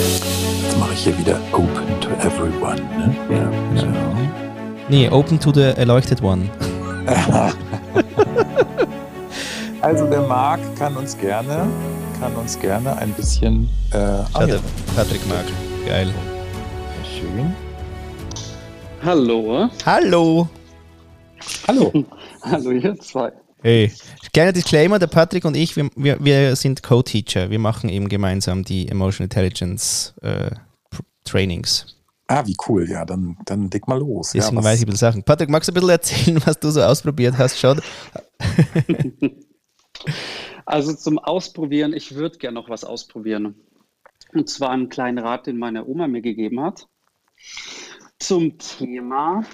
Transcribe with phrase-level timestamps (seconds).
[0.00, 2.80] Jetzt mache ich hier wieder Open to Everyone.
[2.80, 3.14] Ne?
[3.28, 3.50] Ja,
[3.82, 4.16] genau.
[4.88, 6.48] Nee, Open to the Erleuchtet One.
[9.82, 11.68] also der Marc kann uns gerne,
[12.18, 13.68] kann uns gerne ein bisschen.
[13.92, 14.24] Äh, ja.
[14.96, 15.44] Patrick Marc,
[15.86, 16.08] geil.
[17.04, 17.54] Schön.
[19.04, 19.68] Hallo.
[19.84, 20.48] Hallo.
[21.68, 21.92] Hallo.
[22.42, 23.32] Hallo ihr zwei.
[23.62, 23.92] Hey,
[24.32, 27.50] kleiner Disclaimer, der Patrick und ich, wir, wir, wir sind Co-Teacher.
[27.50, 30.50] Wir machen eben gemeinsam die Emotional Intelligence äh,
[31.24, 31.96] Trainings.
[32.26, 34.30] Ah, wie cool, ja, dann, dann leg mal los.
[34.32, 35.22] Deswegen ja, weiß ich ein bisschen Sachen.
[35.24, 37.58] Patrick, magst du ein bisschen erzählen, was du so ausprobiert hast?
[37.58, 37.74] Schau.
[40.64, 43.56] also zum Ausprobieren, ich würde gerne noch was ausprobieren.
[44.32, 46.88] Und zwar einen kleinen Rat, den meine Oma mir gegeben hat.
[48.20, 49.44] Zum Thema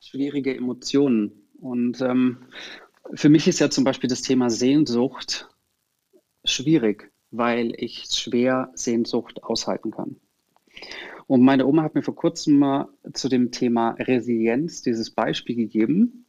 [0.00, 1.50] schwierige Emotionen.
[1.60, 2.38] Und ähm,
[3.14, 5.48] für mich ist ja zum Beispiel das Thema Sehnsucht
[6.44, 10.16] schwierig, weil ich schwer Sehnsucht aushalten kann.
[11.26, 16.26] Und meine Oma hat mir vor kurzem mal zu dem Thema Resilienz dieses Beispiel gegeben,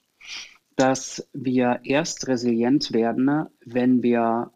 [0.76, 4.52] dass wir erst resilient werden, wenn wir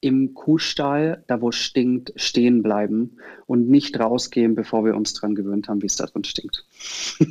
[0.00, 5.34] im Kuhstall, da wo es stinkt, stehen bleiben und nicht rausgehen, bevor wir uns daran
[5.34, 6.64] gewöhnt haben, wie es da drin stinkt.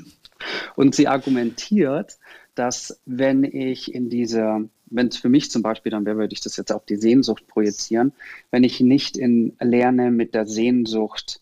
[0.76, 2.18] und sie argumentiert,
[2.58, 6.58] dass wenn ich in diese, wenn es für mich zum Beispiel dann würde ich das
[6.58, 8.14] jetzt auf die Sehnsucht projizieren,
[8.52, 11.42] wenn ich nicht in lerne, mit der Sehnsucht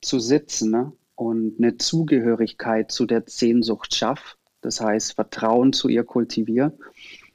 [0.00, 6.04] zu sitzen ne, und eine Zugehörigkeit zu der Sehnsucht schaffe, das heißt Vertrauen zu ihr
[6.04, 6.72] kultiviere,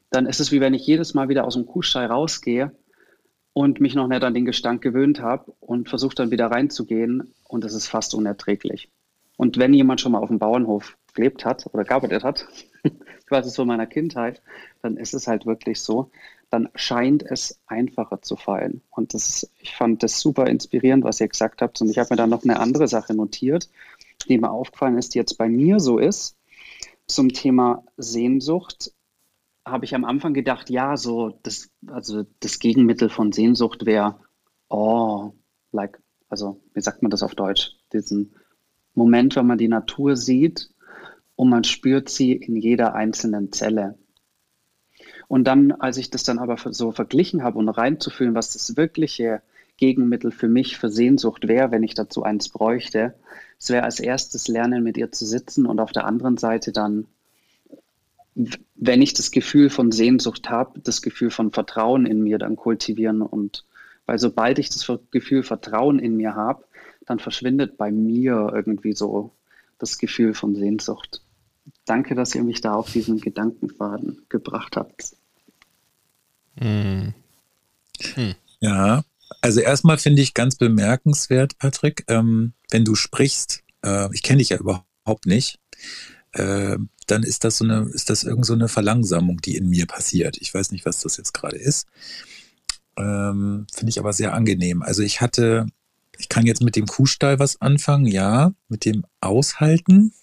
[0.09, 2.71] dann ist es wie wenn ich jedes Mal wieder aus dem Kuhstall rausgehe
[3.53, 7.65] und mich noch nicht an den Gestank gewöhnt habe und versuche dann wieder reinzugehen und
[7.65, 8.89] es ist fast unerträglich.
[9.37, 12.47] Und wenn jemand schon mal auf dem Bauernhof gelebt hat oder gearbeitet hat,
[13.27, 14.41] quasi so meiner Kindheit,
[14.81, 16.11] dann ist es halt wirklich so,
[16.49, 18.81] dann scheint es einfacher zu fallen.
[18.89, 21.81] Und das ich fand das super inspirierend, was ihr gesagt habt.
[21.81, 23.69] Und ich habe mir dann noch eine andere Sache notiert,
[24.29, 26.37] die mir aufgefallen ist, die jetzt bei mir so ist.
[27.07, 28.93] Zum Thema Sehnsucht
[29.65, 34.19] habe ich am Anfang gedacht, ja, so das, also das Gegenmittel von Sehnsucht wäre,
[34.69, 35.33] oh,
[35.71, 37.75] like, also wie sagt man das auf Deutsch?
[37.91, 38.33] Diesen
[38.93, 40.69] Moment, wenn man die Natur sieht
[41.37, 43.95] und man spürt sie in jeder einzelnen Zelle.
[45.29, 49.41] Und dann, als ich das dann aber so verglichen habe und reinzufühlen, was das wirkliche
[49.77, 53.13] Gegenmittel für mich für Sehnsucht wäre, wenn ich dazu eins bräuchte,
[53.59, 57.05] es wäre als erstes lernen, mit ihr zu sitzen und auf der anderen Seite dann,
[58.75, 63.21] wenn ich das Gefühl von Sehnsucht habe, das Gefühl von Vertrauen in mir dann kultivieren
[63.21, 63.63] und
[64.07, 66.63] weil sobald ich das Gefühl Vertrauen in mir habe,
[67.05, 69.31] dann verschwindet bei mir irgendwie so
[69.77, 71.21] das Gefühl von Sehnsucht.
[71.85, 75.15] Danke, dass ihr mich da auf diesen Gedankenfaden gebracht habt.
[76.57, 77.13] Hm.
[78.15, 78.35] Hm.
[78.59, 79.03] Ja,
[79.41, 84.49] also erstmal finde ich ganz bemerkenswert, Patrick, ähm, wenn du sprichst, äh, ich kenne dich
[84.49, 85.59] ja überhaupt nicht,
[86.33, 86.77] äh,
[87.07, 90.37] dann ist das so eine, ist das irgend so eine Verlangsamung, die in mir passiert.
[90.39, 91.87] Ich weiß nicht, was das jetzt gerade ist.
[92.97, 94.81] Ähm, finde ich aber sehr angenehm.
[94.81, 95.67] Also ich hatte,
[96.17, 100.13] ich kann jetzt mit dem Kuhstall was anfangen, ja, mit dem Aushalten.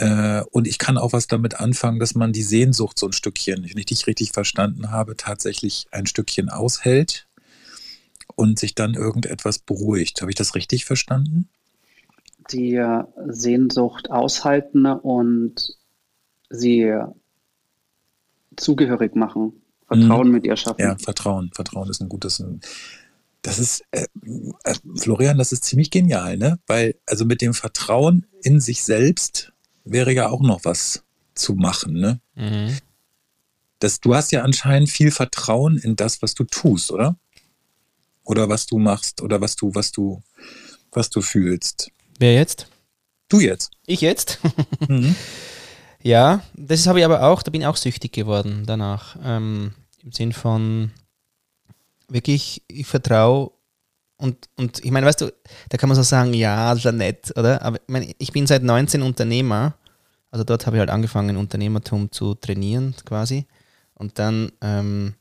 [0.00, 3.64] Äh, und ich kann auch was damit anfangen, dass man die Sehnsucht so ein Stückchen,
[3.68, 7.28] wenn ich dich richtig verstanden habe, tatsächlich ein Stückchen aushält
[8.34, 10.22] und sich dann irgendetwas beruhigt.
[10.22, 11.50] Habe ich das richtig verstanden?
[12.50, 12.82] Die
[13.26, 15.76] Sehnsucht aushalten und
[16.48, 16.94] sie
[18.56, 19.52] zugehörig machen.
[19.86, 20.32] Vertrauen mhm.
[20.32, 20.80] mit ihr schaffen.
[20.80, 21.50] Ja, Vertrauen.
[21.52, 22.42] Vertrauen ist ein gutes.
[23.42, 24.06] Das ist, äh,
[24.64, 26.58] äh, Florian, das ist ziemlich genial, ne?
[26.66, 29.52] Weil, also mit dem Vertrauen in sich selbst
[29.84, 31.02] wäre ja auch noch was
[31.34, 31.94] zu machen.
[31.94, 32.20] Ne?
[32.34, 32.78] Mhm.
[33.78, 37.16] Das, du hast ja anscheinend viel Vertrauen in das, was du tust, oder?
[38.24, 40.22] Oder was du machst oder was du, was du,
[40.92, 41.90] was du fühlst.
[42.18, 42.66] Wer jetzt?
[43.28, 43.70] Du jetzt.
[43.86, 44.38] Ich jetzt?
[44.88, 45.14] mhm.
[46.02, 49.16] Ja, das habe ich aber auch, da bin ich auch süchtig geworden danach.
[49.22, 50.90] Ähm, Im Sinn von
[52.08, 53.52] wirklich, ich vertraue
[54.20, 55.32] und, und ich meine, weißt du,
[55.68, 57.62] da kann man so sagen, ja, das ist ja nett, oder?
[57.62, 59.74] Aber ich, meine, ich bin seit 19 Unternehmer
[60.30, 63.46] also dort habe ich halt angefangen, Unternehmertum zu trainieren quasi.
[63.94, 65.14] Und dann, ähm,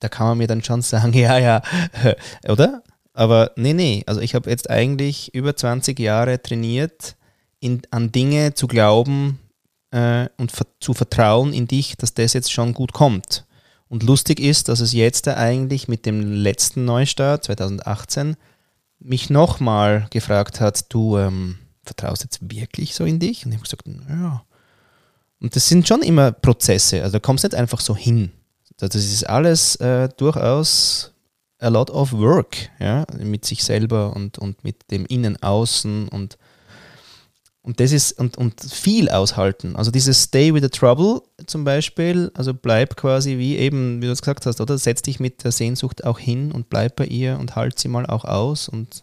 [0.00, 1.62] da kann man mir dann schon sagen, ja, ja,
[2.48, 2.82] oder?
[3.12, 7.16] Aber nee, nee, also ich habe jetzt eigentlich über 20 Jahre trainiert,
[7.60, 9.38] in, an Dinge zu glauben
[9.90, 13.46] äh, und ver zu vertrauen in dich, dass das jetzt schon gut kommt.
[13.94, 18.34] Und lustig ist, dass es jetzt eigentlich mit dem letzten Neustart 2018
[18.98, 23.46] mich nochmal gefragt hat, du, ähm, vertraust jetzt wirklich so in dich?
[23.46, 24.42] Und ich habe gesagt, ja.
[25.40, 28.32] Und das sind schon immer Prozesse, also da kommst du nicht einfach so hin.
[28.78, 31.12] Das ist alles äh, durchaus,
[31.60, 36.36] a lot of work, ja, mit sich selber und, und mit dem Innen-Außen und
[37.64, 39.74] und das ist, und, und viel aushalten.
[39.74, 44.12] Also dieses Stay with the Trouble zum Beispiel, also bleib quasi wie eben, wie du
[44.12, 44.76] es gesagt hast, oder?
[44.76, 48.04] Setz dich mit der Sehnsucht auch hin und bleib bei ihr und halt sie mal
[48.04, 48.68] auch aus.
[48.68, 49.02] Und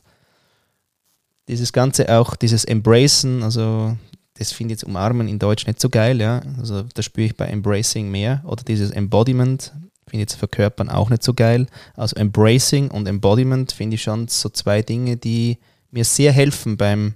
[1.47, 3.97] dieses Ganze auch, dieses Embracen, also
[4.37, 6.43] das finde ich jetzt umarmen in Deutsch nicht so geil, ja.
[6.59, 8.43] Also da spüre ich bei Embracing mehr.
[8.45, 9.73] Oder dieses Embodiment,
[10.05, 11.65] finde ich jetzt verkörpern auch nicht so geil.
[11.95, 15.57] Also Embracing und Embodiment finde ich schon so zwei Dinge, die
[15.89, 17.15] mir sehr helfen beim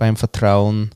[0.00, 0.90] beim Vertrauen,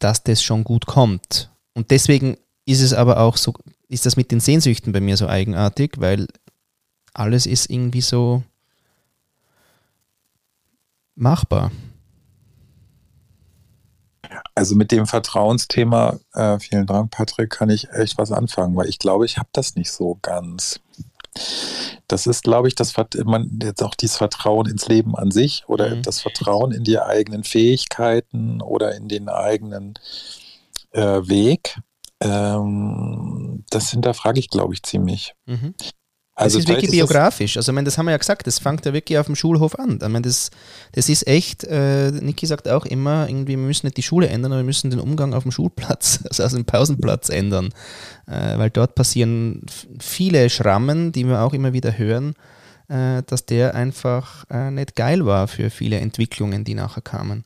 [0.00, 1.50] dass das schon gut kommt.
[1.74, 2.36] Und deswegen
[2.66, 3.54] ist es aber auch so,
[3.88, 6.26] ist das mit den Sehnsüchten bei mir so eigenartig, weil
[7.14, 8.42] alles ist irgendwie so
[11.14, 11.70] machbar.
[14.54, 18.98] Also mit dem Vertrauensthema, äh, vielen Dank, Patrick, kann ich echt was anfangen, weil ich
[18.98, 20.80] glaube, ich habe das nicht so ganz.
[22.08, 22.94] Das ist, glaube ich, das
[23.24, 26.02] man jetzt auch dieses Vertrauen ins Leben an sich oder mhm.
[26.02, 29.94] das Vertrauen in die eigenen Fähigkeiten oder in den eigenen
[30.92, 31.78] äh, Weg.
[32.20, 35.34] Ähm, das hinterfrage ich, glaube ich, ziemlich.
[35.46, 35.74] Mhm.
[36.38, 37.56] Also das ist wirklich biografisch.
[37.56, 39.78] Also, ich meine, das haben wir ja gesagt, das fängt ja wirklich auf dem Schulhof
[39.78, 39.98] an.
[40.02, 40.50] Ich meine, das,
[40.92, 44.52] das ist echt, äh, Niki sagt auch immer, irgendwie, wir müssen nicht die Schule ändern,
[44.52, 47.70] aber wir müssen den Umgang auf dem Schulplatz, also auf dem Pausenplatz ändern.
[48.26, 49.62] Äh, weil dort passieren
[49.98, 52.34] viele Schrammen, die wir auch immer wieder hören,
[52.88, 57.44] äh, dass der einfach äh, nicht geil war für viele Entwicklungen, die nachher kamen.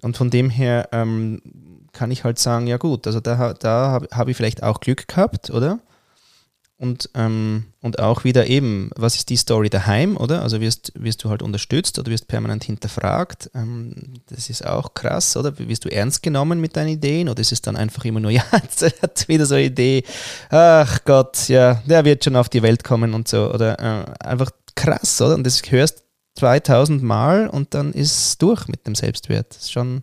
[0.00, 1.42] Und von dem her ähm,
[1.92, 5.06] kann ich halt sagen, ja gut, also da, da habe hab ich vielleicht auch Glück
[5.06, 5.80] gehabt, oder?
[6.78, 10.42] Und, ähm, und auch wieder eben, was ist die Story daheim, oder?
[10.42, 13.50] Also wirst, wirst du halt unterstützt oder wirst permanent hinterfragt.
[13.54, 13.94] Ähm,
[14.26, 15.58] das ist auch krass, oder?
[15.58, 18.44] Wirst du ernst genommen mit deinen Ideen oder ist es dann einfach immer nur, ja,
[18.52, 20.04] jetzt hat wieder so eine Idee,
[20.50, 23.50] ach Gott, ja, der wird schon auf die Welt kommen und so.
[23.54, 25.34] Oder äh, einfach krass, oder?
[25.34, 29.50] Und das hörst 2000 Mal und dann ist es durch mit dem Selbstwert.
[29.50, 30.02] Das ist schon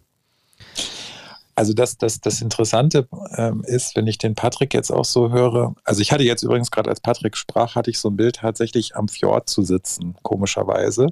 [1.55, 5.75] also das, das, das Interessante ähm, ist, wenn ich den Patrick jetzt auch so höre,
[5.83, 8.95] also ich hatte jetzt übrigens gerade, als Patrick sprach, hatte ich so ein Bild tatsächlich
[8.95, 11.07] am Fjord zu sitzen, komischerweise,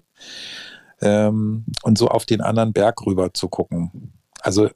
[1.01, 4.13] ähm, und so auf den anderen Berg rüber zu gucken.
[4.41, 4.69] Also,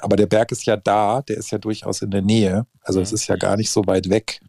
[0.00, 3.12] aber der Berg ist ja da, der ist ja durchaus in der Nähe, also es
[3.12, 4.40] ist ja gar nicht so weit weg.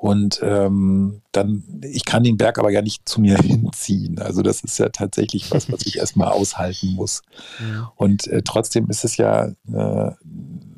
[0.00, 4.18] Und ähm, dann, ich kann den Berg aber ja nicht zu mir hinziehen.
[4.18, 7.20] Also das ist ja tatsächlich was, was ich erstmal aushalten muss.
[7.60, 7.92] Ja.
[7.96, 10.10] Und äh, trotzdem ist es ja äh,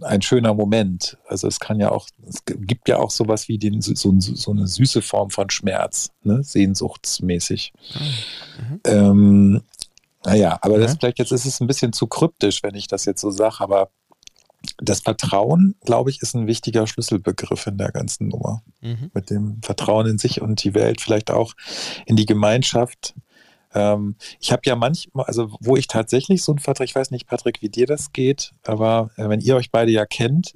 [0.00, 1.18] ein schöner Moment.
[1.28, 4.66] Also es kann ja auch, es gibt ja auch sowas wie den, so, so eine
[4.66, 6.42] süße Form von Schmerz, ne?
[6.42, 7.72] sehnsuchtsmäßig.
[8.58, 8.80] Mhm.
[8.84, 9.62] Ähm,
[10.24, 13.20] naja, aber das vielleicht jetzt ist es ein bisschen zu kryptisch, wenn ich das jetzt
[13.20, 13.90] so sage, aber
[14.78, 18.62] das Vertrauen, glaube ich, ist ein wichtiger Schlüsselbegriff in der ganzen Nummer.
[18.80, 19.10] Mhm.
[19.14, 21.54] Mit dem Vertrauen in sich und die Welt, vielleicht auch
[22.06, 23.14] in die Gemeinschaft.
[23.74, 27.26] Ähm, ich habe ja manchmal, also wo ich tatsächlich so ein Vertrauen, ich weiß nicht,
[27.26, 30.54] Patrick, wie dir das geht, aber äh, wenn ihr euch beide ja kennt,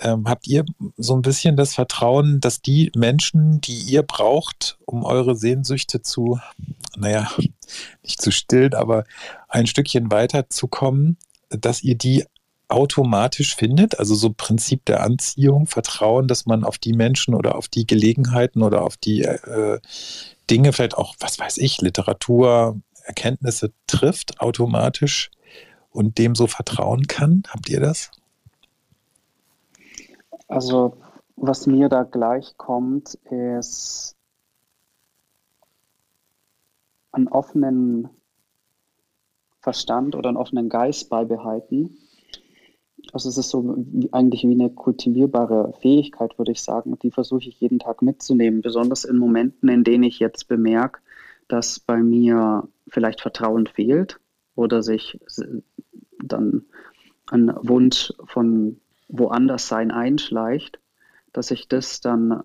[0.00, 0.64] ähm, habt ihr
[0.96, 6.40] so ein bisschen das Vertrauen, dass die Menschen, die ihr braucht, um eure Sehnsüchte zu,
[6.96, 7.30] naja,
[8.02, 9.04] nicht zu stillen, aber
[9.48, 11.16] ein Stückchen weiterzukommen,
[11.48, 12.24] dass ihr die
[12.68, 17.68] automatisch findet, also so Prinzip der Anziehung, Vertrauen, dass man auf die Menschen oder auf
[17.68, 19.80] die Gelegenheiten oder auf die äh,
[20.50, 25.30] Dinge, vielleicht auch, was weiß ich, Literatur, Erkenntnisse trifft automatisch
[25.90, 27.42] und dem so vertrauen kann?
[27.48, 28.10] Habt ihr das?
[30.48, 30.96] Also,
[31.36, 34.16] was mir da gleich kommt, ist
[37.12, 38.08] einen offenen
[39.60, 41.98] Verstand oder einen offenen Geist beibehalten
[43.14, 43.76] also es ist so
[44.10, 46.98] eigentlich wie eine kultivierbare Fähigkeit, würde ich sagen.
[46.98, 51.00] Die versuche ich jeden Tag mitzunehmen, besonders in Momenten, in denen ich jetzt bemerke,
[51.46, 54.18] dass bei mir vielleicht Vertrauen fehlt
[54.56, 55.20] oder sich
[56.24, 56.64] dann
[57.28, 60.80] ein Wunsch von woanders sein einschleicht,
[61.32, 62.42] dass ich das dann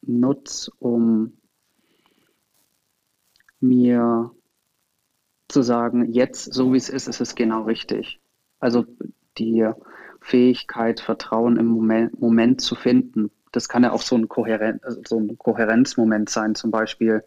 [0.00, 1.38] nutze, um
[3.58, 4.30] mir
[5.48, 8.20] zu sagen, jetzt so wie es ist, ist es genau richtig.
[8.60, 8.84] Also
[9.38, 9.68] die
[10.24, 13.30] Fähigkeit, Vertrauen im Moment, Moment zu finden.
[13.52, 16.54] Das kann ja auch so ein, Kohären so ein Kohärenzmoment sein.
[16.54, 17.22] Zum Beispiel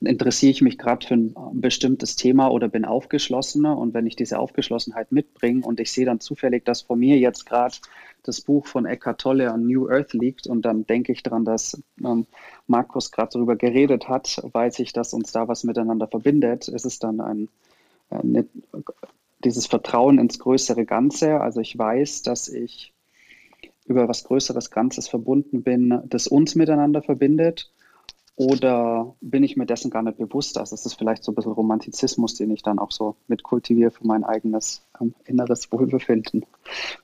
[0.00, 4.40] interessiere ich mich gerade für ein bestimmtes Thema oder bin aufgeschlossener und wenn ich diese
[4.40, 7.76] Aufgeschlossenheit mitbringe und ich sehe dann zufällig, dass vor mir jetzt gerade
[8.24, 11.80] das Buch von Eckhart Tolle an New Earth liegt und dann denke ich daran, dass
[12.04, 12.26] ähm,
[12.66, 16.68] Markus gerade darüber geredet hat, weiß ich, dass uns da was miteinander verbindet.
[16.68, 17.48] Es ist dann ein,
[18.10, 18.46] eine
[19.44, 21.40] dieses Vertrauen ins größere Ganze.
[21.40, 22.92] Also ich weiß, dass ich
[23.86, 27.70] über was Größeres Ganzes verbunden bin, das uns miteinander verbindet.
[28.36, 30.58] Oder bin ich mir dessen gar nicht bewusst?
[30.58, 33.92] Also es ist vielleicht so ein bisschen Romantizismus, den ich dann auch so mit kultiviere
[33.92, 36.44] für mein eigenes ähm, inneres Wohlbefinden.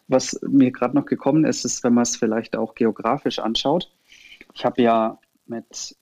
[0.09, 3.93] Was mir gerade noch gekommen ist, ist, wenn man es vielleicht auch geografisch anschaut.
[4.55, 5.97] Ich habe ja mit,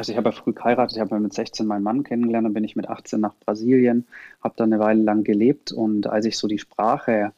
[0.00, 2.64] also ich habe ja früh geheiratet, ich habe mit 16 meinen Mann kennengelernt, dann bin
[2.64, 4.06] ich mit 18 nach Brasilien,
[4.42, 7.34] habe da eine Weile lang gelebt und als ich so die Sprache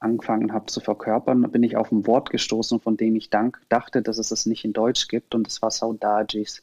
[0.00, 4.02] angefangen habe zu verkörpern, bin ich auf ein Wort gestoßen, von dem ich dank, dachte,
[4.02, 6.62] dass es es nicht in Deutsch gibt, und das war Saudades.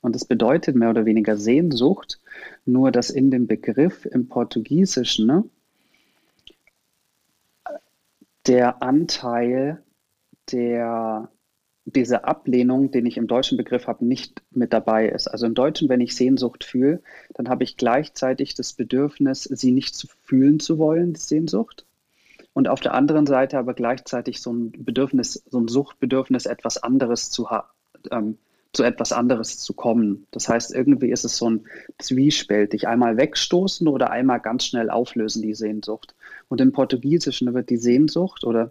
[0.00, 2.18] Und das bedeutet mehr oder weniger Sehnsucht,
[2.64, 5.44] nur dass in dem Begriff im Portugiesischen ne,
[8.48, 9.84] der Anteil
[10.50, 11.30] der
[11.84, 15.28] diese Ablehnung, den ich im deutschen Begriff habe, nicht mit dabei ist.
[15.28, 17.02] Also im Deutschen, wenn ich Sehnsucht fühle,
[17.34, 21.84] dann habe ich gleichzeitig das Bedürfnis, sie nicht zu fühlen zu wollen, Sehnsucht
[22.52, 27.30] und auf der anderen Seite aber gleichzeitig so ein Bedürfnis, so ein Suchtbedürfnis, etwas anderes
[27.30, 27.68] zu haben.
[28.10, 28.38] Ähm,
[28.72, 30.28] zu etwas anderes zu kommen.
[30.30, 31.66] Das heißt, irgendwie ist es so ein
[31.98, 32.86] Zwiespältig.
[32.86, 36.14] Einmal wegstoßen oder einmal ganz schnell auflösen, die Sehnsucht.
[36.48, 38.70] Und im Portugiesischen wird die Sehnsucht oder die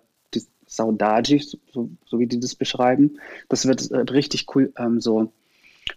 [0.69, 5.33] Saudade, so, so wie die das beschreiben, das wird äh, richtig cool, ähm, so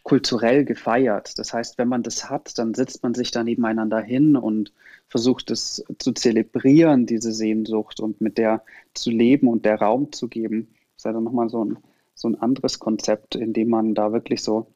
[0.02, 1.38] kulturell gefeiert.
[1.38, 4.72] Das heißt, wenn man das hat, dann setzt man sich da nebeneinander hin und
[5.08, 8.64] versucht es zu zelebrieren, diese Sehnsucht und mit der
[8.94, 10.68] zu leben und der Raum zu geben.
[10.72, 11.76] Das ist ja dann nochmal so ein,
[12.14, 14.72] so ein anderes Konzept, in dem man da wirklich so,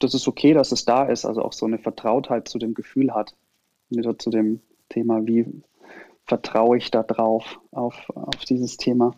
[0.00, 3.14] das ist okay, dass es da ist, also auch so eine Vertrautheit zu dem Gefühl
[3.14, 3.36] hat.
[3.90, 5.62] Wieder zu dem Thema, wie
[6.28, 9.14] vertraue ich da drauf, auf, auf dieses Thema.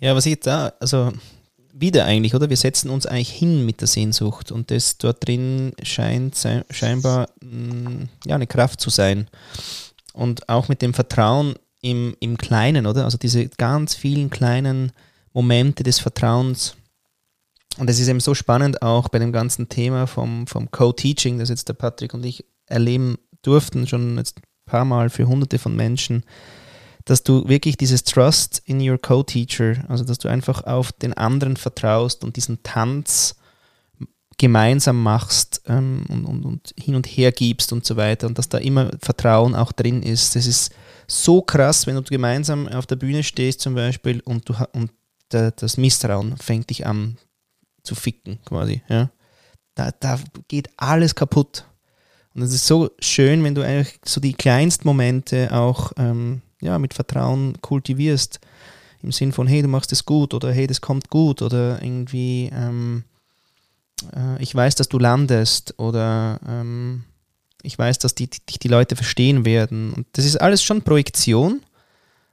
[0.00, 1.12] Ja, was ich da, also
[1.72, 2.50] wieder eigentlich, oder?
[2.50, 6.36] Wir setzen uns eigentlich hin mit der Sehnsucht und das dort drin scheint
[6.70, 9.28] scheinbar mm, ja, eine Kraft zu sein.
[10.12, 13.04] Und auch mit dem Vertrauen im, im Kleinen, oder?
[13.04, 14.92] Also diese ganz vielen kleinen
[15.32, 16.74] Momente des Vertrauens.
[17.78, 21.48] Und es ist eben so spannend auch bei dem ganzen Thema vom, vom Co-Teaching, das
[21.48, 25.76] jetzt der Patrick und ich erleben durften, schon jetzt ein paar Mal für hunderte von
[25.76, 26.24] Menschen,
[27.04, 31.56] dass du wirklich dieses Trust in your Co-Teacher, also dass du einfach auf den anderen
[31.56, 33.36] vertraust und diesen Tanz
[34.38, 38.48] gemeinsam machst ähm, und, und, und, hin und her gibst und so weiter und dass
[38.48, 40.34] da immer Vertrauen auch drin ist.
[40.34, 40.72] Das ist
[41.06, 44.90] so krass, wenn du gemeinsam auf der Bühne stehst zum Beispiel und, du, und
[45.28, 47.18] das Misstrauen fängt dich an
[47.82, 48.82] zu ficken quasi.
[48.88, 49.10] Ja?
[49.74, 50.18] Da, da
[50.48, 51.64] geht alles kaputt.
[52.34, 56.78] Und es ist so schön, wenn du eigentlich so die kleinsten Momente auch ähm, ja,
[56.78, 58.40] mit Vertrauen kultivierst.
[59.02, 62.50] Im Sinn von, hey, du machst es gut oder hey, das kommt gut oder irgendwie,
[62.54, 63.02] ähm,
[64.14, 67.04] äh, ich weiß, dass du landest oder ähm,
[67.62, 69.92] ich weiß, dass dich die, die Leute verstehen werden.
[69.92, 71.62] Und das ist alles schon Projektion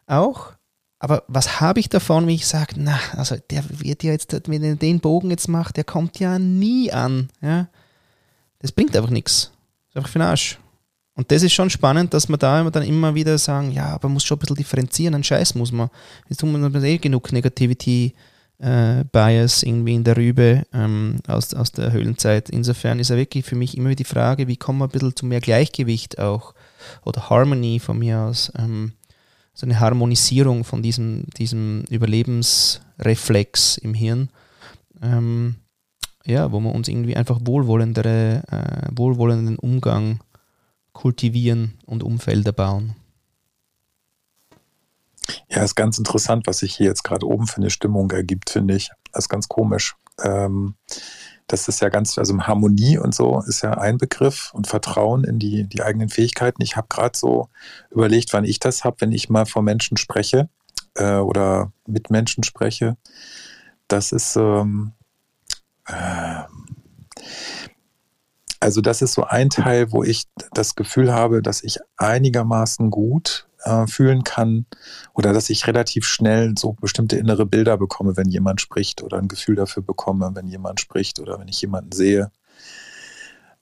[0.06, 0.53] auch.
[1.00, 4.63] Aber was habe ich davon, wenn ich sage, na, also der wird ja jetzt, wenn
[4.63, 7.29] er den Bogen jetzt macht, der kommt ja nie an.
[7.41, 7.68] Ja?
[8.60, 9.51] Das bringt einfach nichts.
[10.00, 10.58] Einfach für den Arsch.
[11.15, 14.13] Und das ist schon spannend, dass man da dann immer wieder sagen, ja, aber man
[14.13, 15.89] muss schon ein bisschen differenzieren, einen Scheiß muss man.
[16.29, 18.13] Jetzt tun wir eh genug Negativity
[18.60, 22.50] äh, Bias irgendwie in der Rübe ähm, aus, aus der Höhlenzeit.
[22.50, 25.25] Insofern ist ja wirklich für mich immer die Frage, wie kommen wir ein bisschen zu
[25.25, 26.53] mehr Gleichgewicht auch
[27.03, 28.53] oder Harmony von mir aus.
[28.58, 28.94] Ähm,
[29.53, 34.29] so eine Harmonisierung von diesem, diesem Überlebensreflex im Hirn.
[35.01, 35.56] Ähm,
[36.29, 40.19] ja, wo wir uns irgendwie einfach wohlwollendere, äh, wohlwollenden Umgang
[40.93, 42.95] kultivieren und Umfelder bauen.
[45.50, 48.75] Ja, ist ganz interessant, was sich hier jetzt gerade oben für eine Stimmung ergibt, finde
[48.75, 48.91] ich.
[49.12, 49.95] Das ist ganz komisch.
[50.24, 50.75] Ähm,
[51.48, 55.39] das ist ja ganz, also Harmonie und so ist ja ein Begriff und Vertrauen in
[55.39, 56.62] die, die eigenen Fähigkeiten.
[56.62, 57.50] Ich habe gerade so
[57.89, 60.50] überlegt, wann ich das habe, wenn ich mal vor Menschen spreche
[60.95, 62.98] äh, oder mit Menschen spreche.
[63.88, 64.99] Das ist, ähm, äh,
[68.60, 73.48] also das ist so ein Teil, wo ich das Gefühl habe, dass ich einigermaßen gut
[73.63, 74.65] äh, fühlen kann
[75.13, 79.27] oder dass ich relativ schnell so bestimmte innere Bilder bekomme, wenn jemand spricht oder ein
[79.27, 82.31] Gefühl dafür bekomme, wenn jemand spricht oder wenn ich jemanden sehe.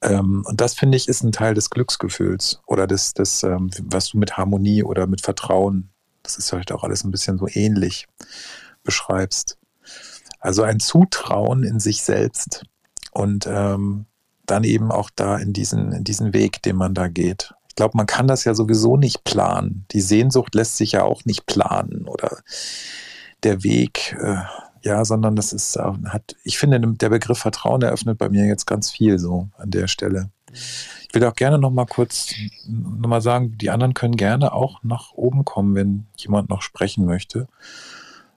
[0.02, 4.10] Ähm, und das finde ich ist ein Teil des Glücksgefühls oder des, des ähm, was
[4.10, 5.90] du mit Harmonie oder mit Vertrauen,
[6.24, 8.08] das ist halt auch alles ein bisschen so ähnlich,
[8.84, 9.58] beschreibst.
[10.48, 12.64] Also ein Zutrauen in sich selbst
[13.12, 14.06] und ähm,
[14.46, 17.54] dann eben auch da in diesen, in diesen Weg, den man da geht.
[17.68, 19.86] Ich glaube, man kann das ja sowieso nicht planen.
[19.92, 22.38] Die Sehnsucht lässt sich ja auch nicht planen oder
[23.44, 24.38] der Weg, äh,
[24.84, 28.90] ja, sondern das ist, hat, ich finde, der Begriff Vertrauen eröffnet bei mir jetzt ganz
[28.90, 30.30] viel so an der Stelle.
[30.54, 32.34] Ich will auch gerne noch mal kurz
[32.70, 37.50] noch sagen, die anderen können gerne auch nach oben kommen, wenn jemand noch sprechen möchte.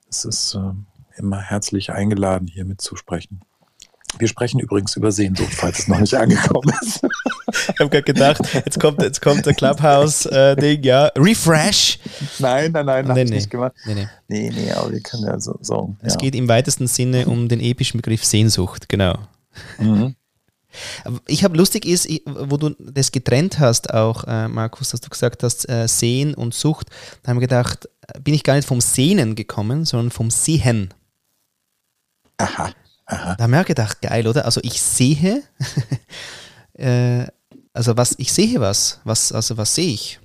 [0.08, 0.72] Es ist, äh,
[1.16, 3.40] immer herzlich eingeladen, hier mitzusprechen.
[4.18, 7.04] Wir sprechen übrigens über Sehnsucht, falls es noch nicht angekommen ist.
[7.52, 11.06] ich habe gerade gedacht, jetzt kommt, jetzt kommt der Clubhouse-Ding, äh, ja.
[11.16, 11.98] Refresh.
[12.38, 13.30] Nein, nein, nein, nee, nee.
[13.30, 13.72] nicht gemacht.
[13.86, 14.08] Nee, nee.
[14.28, 15.58] Nee, nee, aber wir können ja so.
[15.60, 16.18] so es ja.
[16.18, 19.16] geht im weitesten Sinne um den epischen Begriff Sehnsucht, genau.
[19.78, 20.16] Mhm.
[21.26, 25.42] Ich habe lustig ist, wo du das getrennt hast, auch äh, Markus, dass du gesagt
[25.42, 26.88] hast, äh, Sehen und Sucht,
[27.22, 27.88] da haben wir gedacht,
[28.22, 30.94] bin ich gar nicht vom Sehnen gekommen, sondern vom Sehen.
[32.40, 32.70] Aha.
[33.06, 33.34] Aha.
[33.34, 34.44] Da haben wir gedacht, geil, oder?
[34.44, 35.42] Also ich sehe,
[36.74, 37.26] äh,
[37.72, 40.20] also was, ich sehe was, was, also was sehe ich?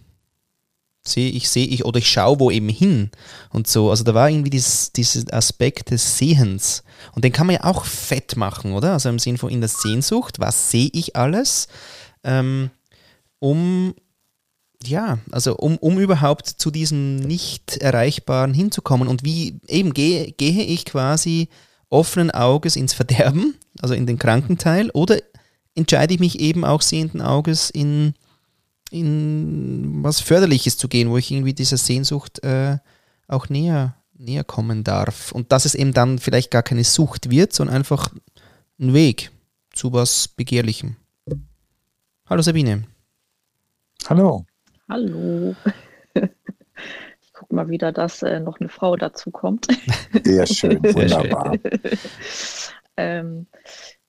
[1.07, 3.11] Sehe ich, sehe ich, oder ich schaue wo eben hin
[3.51, 3.89] und so.
[3.89, 6.83] Also da war irgendwie dieses, dieses Aspekt des Sehens.
[7.13, 8.93] Und den kann man ja auch fett machen, oder?
[8.93, 11.67] Also im Sinne von in der Sehnsucht, was sehe ich alles?
[12.23, 12.71] Ähm,
[13.39, 13.93] um
[14.83, 20.63] ja, also um, um überhaupt zu diesem nicht erreichbaren hinzukommen und wie eben gehe, gehe
[20.63, 21.49] ich quasi
[21.89, 25.19] offenen Auges ins Verderben, also in den kranken Teil, oder
[25.75, 28.13] entscheide ich mich eben auch sehenden Auges in,
[28.89, 32.77] in was Förderliches zu gehen, wo ich irgendwie dieser Sehnsucht äh,
[33.27, 35.31] auch näher, näher kommen darf.
[35.31, 38.13] Und dass es eben dann vielleicht gar keine Sucht wird, sondern einfach
[38.79, 39.31] ein Weg
[39.73, 40.95] zu was Begehrlichem.
[42.27, 42.85] Hallo Sabine.
[44.07, 44.45] Hallo.
[44.87, 45.55] Hallo
[47.45, 49.67] guck mal wieder, dass äh, noch eine Frau dazu kommt.
[50.23, 51.55] Sehr schön, wunderbar.
[52.97, 53.45] ähm,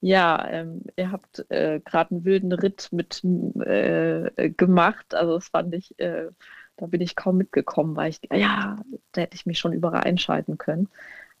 [0.01, 5.13] ja, ähm, ihr habt äh, gerade einen wilden Ritt mit äh, gemacht.
[5.13, 6.29] Also das fand ich, äh,
[6.77, 8.77] da bin ich kaum mitgekommen, weil ich, ja,
[9.11, 10.89] da hätte ich mich schon überall einschalten können.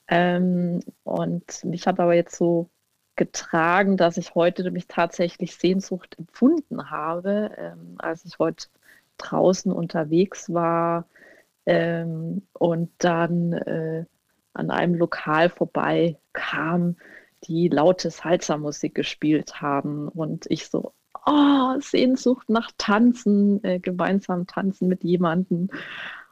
[0.07, 2.69] Ähm, und mich hat aber jetzt so
[3.15, 8.67] getragen, dass ich heute mich tatsächlich Sehnsucht empfunden habe, ähm, als ich heute
[9.17, 11.07] draußen unterwegs war
[11.67, 14.05] ähm, und dann äh,
[14.53, 16.95] an einem Lokal vorbei kam,
[17.43, 20.93] die laute Salsa-Musik gespielt haben und ich so,
[21.25, 25.69] oh, Sehnsucht nach Tanzen, äh, gemeinsam tanzen mit jemandem.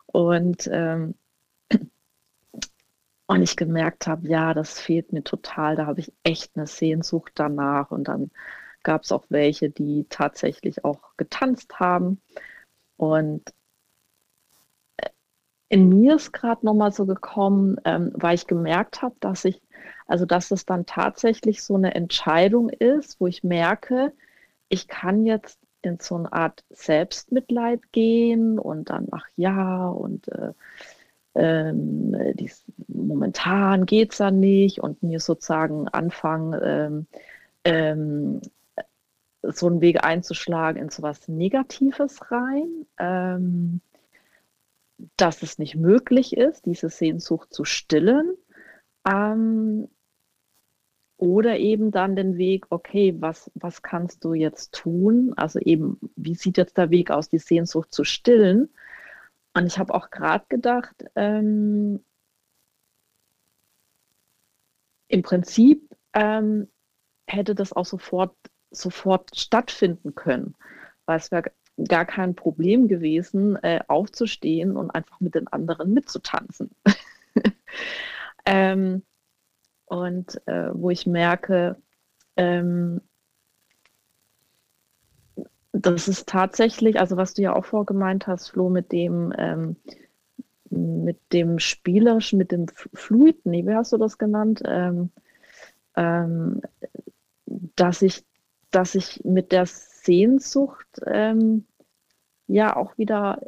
[0.05, 1.15] Und ähm,
[3.27, 7.33] und ich gemerkt habe, ja, das fehlt mir total, da habe ich echt eine Sehnsucht
[7.36, 7.91] danach.
[7.91, 8.31] Und dann
[8.83, 12.21] gab es auch welche, die tatsächlich auch getanzt haben.
[12.95, 13.53] Und
[15.69, 19.62] in mir ist gerade nochmal so gekommen, ähm, weil ich gemerkt habe, dass ich,
[20.08, 24.13] also dass es dann tatsächlich so eine Entscheidung ist, wo ich merke,
[24.69, 30.54] ich kann jetzt in so eine Art Selbstmitleid gehen und dann, ach ja, und äh,
[31.36, 37.08] ähm, dies, momentan geht es ja nicht und mir sozusagen anfangen, ähm,
[37.65, 38.41] ähm,
[39.43, 42.88] so einen Weg einzuschlagen in so was Negatives rein.
[45.17, 48.36] Dass es nicht möglich ist, diese Sehnsucht zu stillen.
[49.08, 49.89] Ähm,
[51.17, 55.34] oder eben dann den Weg, okay, was, was kannst du jetzt tun?
[55.38, 58.69] Also eben, wie sieht jetzt der Weg aus, die Sehnsucht zu stillen?
[59.53, 62.03] Und ich habe auch gerade gedacht, ähm,
[65.08, 66.67] im Prinzip ähm,
[67.27, 68.36] hätte das auch sofort,
[68.71, 70.55] sofort stattfinden können,
[71.05, 71.51] weil es wäre
[71.88, 76.71] gar kein Problem gewesen, äh, aufzustehen und einfach mit den anderen mitzutanzen.
[78.45, 79.03] ähm,
[79.85, 81.77] und äh, wo ich merke,
[82.38, 83.01] ähm,
[85.73, 89.75] das ist tatsächlich, also was du ja auch vorgemeint hast, Flo, mit dem, ähm,
[90.69, 94.61] mit dem Spielerisch, mit dem Fluid, nee, wie hast du das genannt?
[94.65, 95.11] Ähm,
[95.95, 96.61] ähm,
[97.45, 98.25] dass ich,
[98.71, 99.65] dass ich mit der
[100.05, 101.65] Sehnsucht ähm,
[102.47, 103.41] ja auch wieder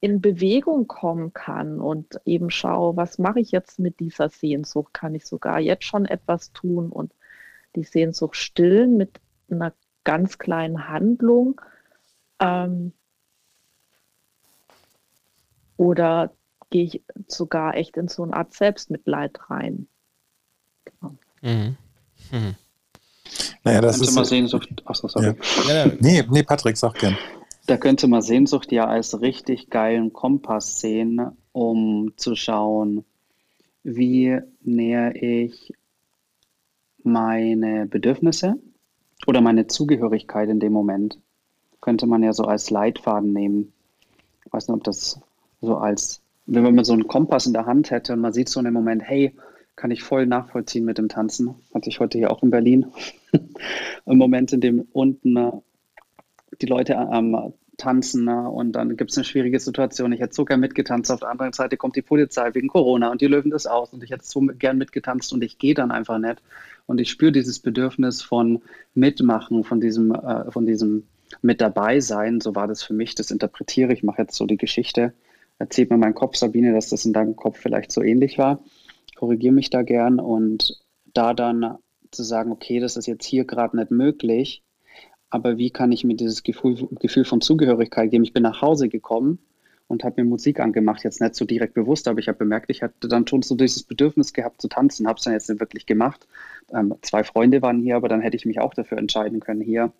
[0.00, 4.92] in Bewegung kommen kann und eben schaue, was mache ich jetzt mit dieser Sehnsucht?
[4.92, 7.14] Kann ich sogar jetzt schon etwas tun und
[7.74, 9.20] die Sehnsucht stillen mit
[9.50, 9.72] einer
[10.04, 11.60] ganz kleinen Handlung?
[12.38, 12.92] Ähm,
[15.76, 16.34] oder
[16.70, 19.88] gehe ich sogar echt in so eine Art Selbstmitleid rein?
[20.84, 21.16] Genau.
[21.40, 21.76] Mhm.
[22.30, 22.56] Mhm.
[23.64, 24.14] Naja, das ist.
[24.14, 24.68] Mal Sehnsucht.
[24.84, 25.34] Achso, sorry.
[25.68, 25.86] Ja.
[26.00, 27.16] Nee, nee, Patrick, sag gern.
[27.66, 31.20] Da könnte man Sehnsucht ja als richtig geilen Kompass sehen,
[31.52, 33.04] um zu schauen,
[33.82, 35.72] wie näher ich
[37.02, 38.56] meine Bedürfnisse
[39.26, 41.18] oder meine Zugehörigkeit in dem Moment.
[41.80, 43.72] Könnte man ja so als Leitfaden nehmen.
[44.44, 45.20] Ich weiß nicht, ob das
[45.62, 48.60] so als, wenn man so einen Kompass in der Hand hätte und man sieht so
[48.60, 49.34] einen Moment, hey,
[49.76, 51.54] kann ich voll nachvollziehen mit dem Tanzen.
[51.74, 52.86] Hatte ich heute hier auch in Berlin.
[54.06, 55.62] Ein Moment, in dem unten
[56.60, 58.48] die Leute am tanzen ne?
[58.48, 60.12] und dann gibt es eine schwierige Situation.
[60.12, 63.20] Ich hätte so gern mitgetanzt, auf der anderen Seite kommt die Polizei wegen Corona und
[63.20, 66.18] die löwen das aus und ich hätte so gern mitgetanzt und ich gehe dann einfach
[66.18, 66.42] nicht.
[66.86, 68.62] Und ich spüre dieses Bedürfnis von
[68.94, 71.04] Mitmachen, von diesem, äh, von diesem
[71.42, 72.40] mit dabei sein.
[72.40, 75.14] So war das für mich, das interpretiere ich, mache jetzt so die Geschichte.
[75.58, 78.60] Erzählt mir mein Kopf, Sabine, dass das in deinem Kopf vielleicht so ähnlich war.
[79.16, 80.80] Korrigiere mich da gern und
[81.12, 81.78] da dann
[82.10, 84.62] zu sagen, okay, das ist jetzt hier gerade nicht möglich,
[85.30, 88.24] aber wie kann ich mir dieses Gefühl, Gefühl von Zugehörigkeit geben?
[88.24, 89.40] Ich bin nach Hause gekommen
[89.88, 92.82] und habe mir Musik angemacht, jetzt nicht so direkt bewusst, aber ich habe bemerkt, ich
[92.82, 95.86] hatte dann schon so dieses Bedürfnis gehabt zu tanzen, habe es dann jetzt nicht wirklich
[95.86, 96.26] gemacht.
[96.72, 99.92] Ähm, zwei Freunde waren hier, aber dann hätte ich mich auch dafür entscheiden können, hier,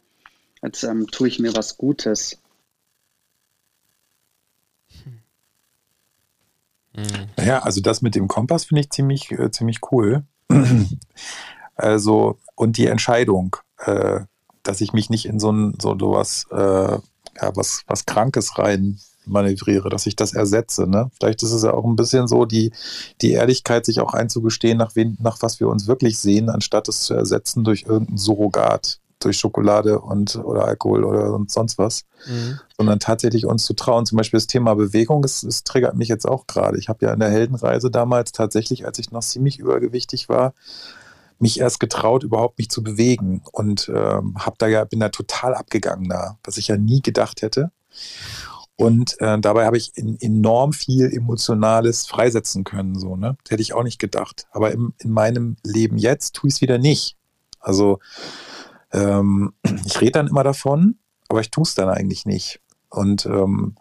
[0.63, 2.41] jetzt ähm, tue ich mir was Gutes.
[7.45, 10.25] Naja, also das mit dem Kompass finde ich ziemlich, äh, ziemlich cool.
[11.75, 13.57] also, und die Entscheidung.
[13.79, 14.21] Äh,
[14.65, 18.99] dass ich mich nicht in so ein so was, äh, ja, was, was Krankes rein
[19.27, 20.87] manövriere, dass ich das ersetze.
[20.89, 21.11] Ne?
[21.19, 22.73] Vielleicht ist es ja auch ein bisschen so, die,
[23.23, 27.03] die Ehrlichkeit, sich auch einzugestehen, nach, wen, nach was wir uns wirklich sehen, anstatt es
[27.03, 32.61] zu ersetzen durch irgendein Surrogat, durch Schokolade und oder Alkohol oder sonst was, mhm.
[32.77, 34.07] sondern tatsächlich uns zu trauen.
[34.07, 36.79] Zum Beispiel das Thema Bewegung, es, es triggert mich jetzt auch gerade.
[36.79, 40.55] Ich habe ja in der Heldenreise damals tatsächlich, als ich noch ziemlich übergewichtig war,
[41.39, 45.55] mich erst getraut, überhaupt mich zu bewegen und ähm, hab da ja bin da total
[45.55, 47.71] abgegangen da, was ich ja nie gedacht hätte.
[48.77, 53.37] Und äh, dabei habe ich in, enorm viel Emotionales freisetzen können, so, ne?
[53.45, 54.47] Das hätte ich auch nicht gedacht.
[54.51, 57.17] Aber im, in meinem Leben jetzt tue ich es wieder nicht.
[57.61, 58.01] Also
[58.95, 59.53] ähm,
[59.85, 62.61] ich rede dann immer davon, aber ich tue es dann eigentlich nicht.
[62.89, 63.75] Und ähm,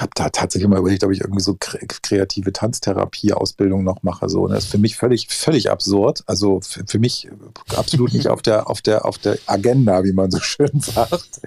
[0.00, 4.28] habe da tatsächlich mal überlegt, ob ich irgendwie so kreative Tanztherapie-Ausbildung noch mache.
[4.28, 6.22] So, und das ist für mich völlig, völlig absurd.
[6.26, 7.28] Also für, für mich
[7.76, 11.42] absolut nicht auf der, auf der, auf der Agenda, wie man so schön sagt.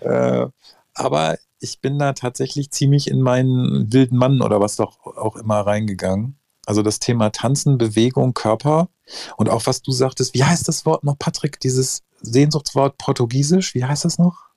[0.00, 0.46] Äh,
[0.94, 5.60] aber ich bin da tatsächlich ziemlich in meinen wilden Mann oder was doch auch immer
[5.60, 6.39] reingegangen.
[6.70, 8.90] Also das Thema Tanzen, Bewegung, Körper
[9.36, 11.58] und auch was du sagtest, wie heißt das Wort noch, Patrick?
[11.58, 14.50] Dieses Sehnsuchtswort Portugiesisch, wie heißt das noch?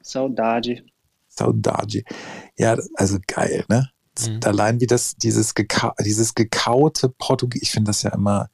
[0.00, 0.84] Saudade.
[1.28, 2.04] Saudade.
[2.56, 3.90] Ja, also geil, ne?
[4.24, 4.38] Mhm.
[4.44, 8.48] Allein wie das, dieses, Geka dieses gekaute Portugies, ich finde das ja immer,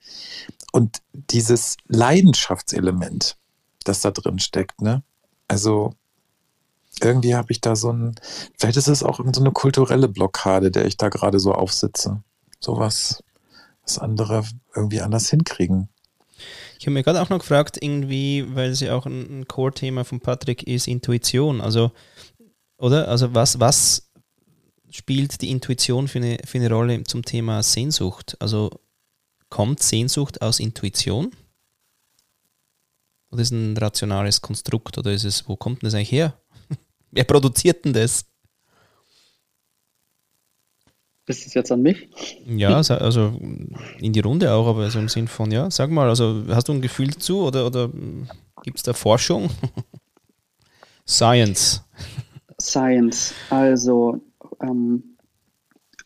[0.73, 3.37] und dieses Leidenschaftselement,
[3.85, 5.03] das da drin steckt, ne?
[5.49, 5.93] Also
[7.03, 8.15] irgendwie habe ich da so ein,
[8.59, 12.23] vielleicht ist es auch so eine kulturelle Blockade, der ich da gerade so aufsitze.
[12.61, 13.23] Sowas,
[13.83, 14.45] was andere
[14.75, 15.89] irgendwie anders hinkriegen.
[16.79, 20.05] Ich habe mir gerade auch noch gefragt, irgendwie, weil es ja auch ein, ein Core-Thema
[20.05, 21.61] von Patrick ist, Intuition.
[21.61, 21.91] Also
[22.81, 23.09] oder?
[23.09, 24.11] Also was, was
[24.91, 28.37] spielt die Intuition für eine, für eine Rolle zum Thema Sehnsucht?
[28.41, 28.71] Also
[29.51, 31.31] kommt Sehnsucht aus Intuition?
[33.31, 34.99] Oder ist es ein rationales Konstrukt?
[34.99, 36.41] Oder ist es, wo kommt denn das eigentlich her?
[37.11, 38.25] Wer produziert denn das?
[41.31, 42.09] Ist es jetzt an mich?
[42.45, 43.41] Ja, also
[44.01, 46.73] in die Runde auch, aber so im Sinn von, ja, sag mal, also hast du
[46.73, 47.89] ein Gefühl dazu oder, oder
[48.65, 49.49] gibt es da Forschung?
[51.07, 51.85] Science.
[52.61, 53.33] Science.
[53.49, 54.21] Also,
[54.61, 55.17] ähm,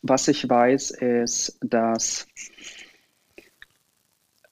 [0.03, 2.27] was ich weiß, ist, dass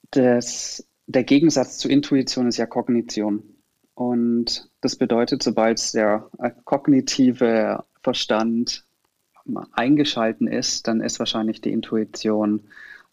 [0.10, 3.44] das, der Gegensatz zu Intuition ist ja Kognition.
[3.94, 8.83] Und das bedeutet, sobald der äh, kognitive Verstand
[9.74, 12.62] eingeschalten ist, dann ist wahrscheinlich die Intuition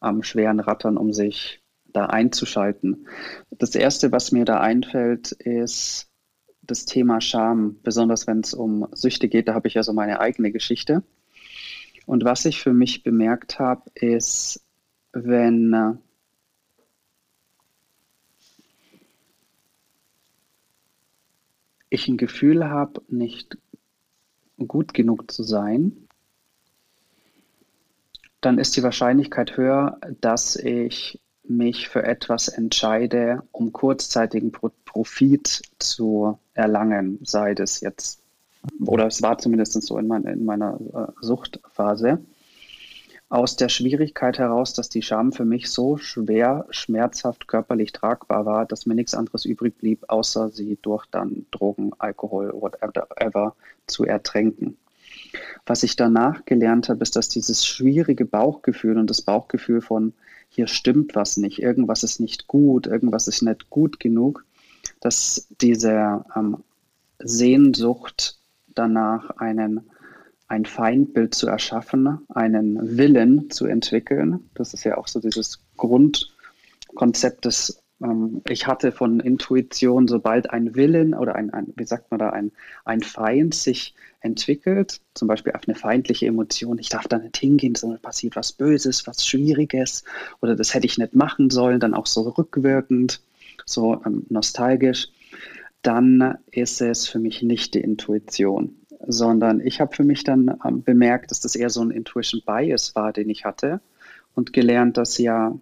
[0.00, 1.60] am schweren Rattern, um sich
[1.92, 3.06] da einzuschalten.
[3.50, 6.08] Das Erste, was mir da einfällt, ist
[6.62, 10.20] das Thema Scham, besonders wenn es um Süchte geht, da habe ich ja so meine
[10.20, 11.02] eigene Geschichte.
[12.06, 14.64] Und was ich für mich bemerkt habe, ist,
[15.12, 15.92] wenn äh,
[21.88, 23.58] ich ein Gefühl habe, nicht
[24.58, 26.08] gut genug zu sein,
[28.40, 36.38] dann ist die Wahrscheinlichkeit höher, dass ich mich für etwas entscheide, um kurzzeitigen Profit zu
[36.54, 38.22] erlangen, sei das jetzt,
[38.84, 42.20] oder es war zumindest so in, mein, in meiner äh, Suchtphase,
[43.28, 48.66] aus der Schwierigkeit heraus, dass die Scham für mich so schwer, schmerzhaft körperlich tragbar war,
[48.66, 53.54] dass mir nichts anderes übrig blieb, außer sie durch dann Drogen, Alkohol, whatever
[53.86, 54.76] zu ertränken.
[55.66, 60.12] Was ich danach gelernt habe, ist, dass dieses schwierige Bauchgefühl und das Bauchgefühl von
[60.48, 64.44] hier stimmt was nicht, irgendwas ist nicht gut, irgendwas ist nicht gut genug,
[65.00, 66.58] dass diese ähm,
[67.20, 68.38] Sehnsucht
[68.74, 69.88] danach einen,
[70.48, 77.44] ein Feindbild zu erschaffen, einen Willen zu entwickeln, das ist ja auch so dieses Grundkonzept
[77.44, 77.80] des
[78.48, 82.50] ich hatte von Intuition, sobald ein Willen oder ein, ein, wie sagt man da, ein,
[82.86, 87.74] ein Feind sich entwickelt, zum Beispiel auf eine feindliche Emotion, ich darf da nicht hingehen,
[87.74, 90.04] sondern passiert was Böses, was Schwieriges
[90.40, 93.22] oder das hätte ich nicht machen sollen, dann auch so rückwirkend,
[93.66, 95.08] so ähm, nostalgisch,
[95.82, 100.82] dann ist es für mich nicht die Intuition, sondern ich habe für mich dann ähm,
[100.82, 103.82] bemerkt, dass das eher so ein Intuition Bias war, den ich hatte
[104.34, 105.54] und gelernt, dass ja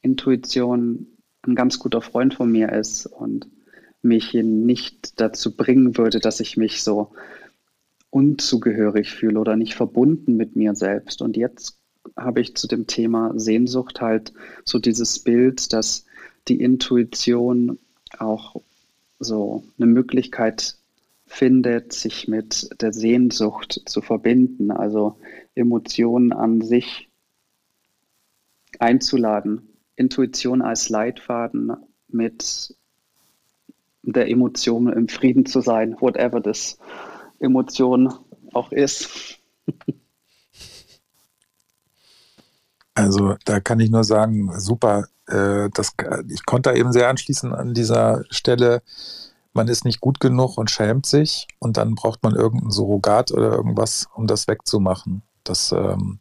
[0.00, 1.17] Intuition
[1.48, 3.48] ein ganz guter Freund von mir ist und
[4.02, 7.12] mich nicht dazu bringen würde, dass ich mich so
[8.10, 11.20] unzugehörig fühle oder nicht verbunden mit mir selbst.
[11.20, 11.78] Und jetzt
[12.16, 14.32] habe ich zu dem Thema Sehnsucht halt
[14.64, 16.06] so dieses Bild, dass
[16.46, 17.78] die Intuition
[18.18, 18.56] auch
[19.18, 20.76] so eine Möglichkeit
[21.26, 25.18] findet, sich mit der Sehnsucht zu verbinden, also
[25.54, 27.08] Emotionen an sich
[28.78, 31.72] einzuladen Intuition als Leitfaden
[32.08, 32.74] mit
[34.02, 36.78] der Emotion im Frieden zu sein, whatever das
[37.40, 38.12] Emotion
[38.52, 39.38] auch ist.
[42.94, 45.06] Also da kann ich nur sagen, super.
[45.26, 45.92] Äh, das,
[46.28, 48.82] ich konnte da eben sehr anschließen an dieser Stelle.
[49.52, 53.52] Man ist nicht gut genug und schämt sich und dann braucht man irgendein Surrogat oder
[53.52, 55.22] irgendwas, um das wegzumachen.
[55.44, 56.18] Das ähm,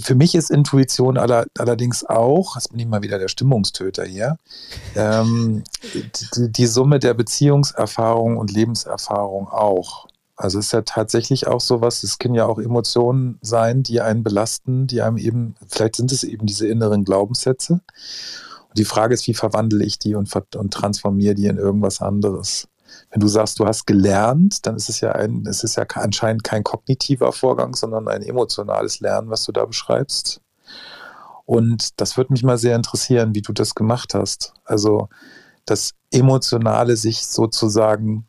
[0.00, 4.36] für mich ist Intuition aller, allerdings auch, das bin ich mal wieder der Stimmungstöter hier,
[4.94, 5.64] ähm,
[6.36, 10.08] die, die, Summe der Beziehungserfahrung und Lebenserfahrung auch.
[10.36, 14.22] Also es ist ja tatsächlich auch sowas, es können ja auch Emotionen sein, die einen
[14.22, 17.80] belasten, die einem eben, vielleicht sind es eben diese inneren Glaubenssätze.
[18.68, 22.68] Und die Frage ist, wie verwandle ich die und, und transformiere die in irgendwas anderes?
[23.10, 26.44] Wenn du sagst, du hast gelernt, dann ist es ja ein, es ist ja anscheinend
[26.44, 30.40] kein kognitiver Vorgang, sondern ein emotionales Lernen, was du da beschreibst.
[31.44, 34.54] Und das würde mich mal sehr interessieren, wie du das gemacht hast.
[34.64, 35.08] Also
[35.64, 38.26] das Emotionale sich sozusagen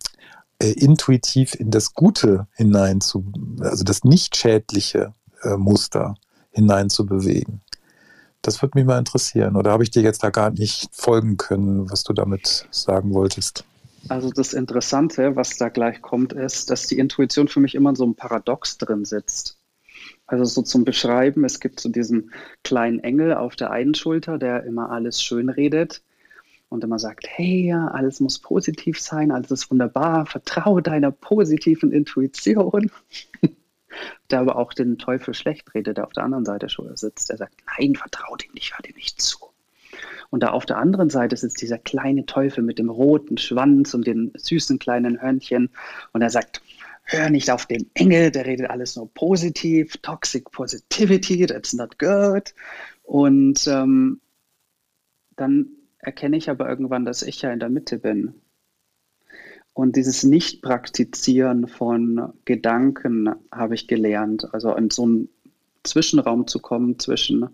[0.58, 5.14] äh, intuitiv in das Gute hinein zu, also das nicht schädliche
[5.44, 6.16] äh, Muster
[6.50, 7.62] hinein zu bewegen.
[8.42, 9.56] Das würde mich mal interessieren.
[9.56, 13.66] Oder habe ich dir jetzt da gar nicht folgen können, was du damit sagen wolltest?
[14.10, 17.96] Also das Interessante, was da gleich kommt, ist, dass die Intuition für mich immer in
[17.96, 19.58] so einem Paradox drin sitzt.
[20.26, 22.32] Also so zum Beschreiben, es gibt so diesen
[22.64, 26.02] kleinen Engel auf der einen Schulter, der immer alles schön redet
[26.70, 31.92] und immer sagt, hey, ja, alles muss positiv sein, alles ist wunderbar, vertraue deiner positiven
[31.92, 32.90] Intuition.
[34.32, 37.30] der aber auch den Teufel schlecht redet, der auf der anderen Seite sitzt.
[37.30, 39.51] Der sagt, nein, vertraue dem nicht, hör dir nicht zu.
[40.32, 44.08] Und da auf der anderen Seite sitzt dieser kleine Teufel mit dem roten Schwanz und
[44.08, 45.70] den süßen kleinen Hörnchen.
[46.14, 46.62] Und er sagt,
[47.04, 52.56] hör nicht auf den Engel, der redet alles nur positiv, toxic positivity, that's not good.
[53.04, 54.22] Und ähm,
[55.36, 55.68] dann
[56.00, 58.34] erkenne ich aber irgendwann, dass ich ja in der Mitte bin.
[59.74, 64.54] Und dieses Nicht-Praktizieren von Gedanken habe ich gelernt.
[64.54, 65.30] Also in so einen
[65.84, 67.50] Zwischenraum zu kommen zwischen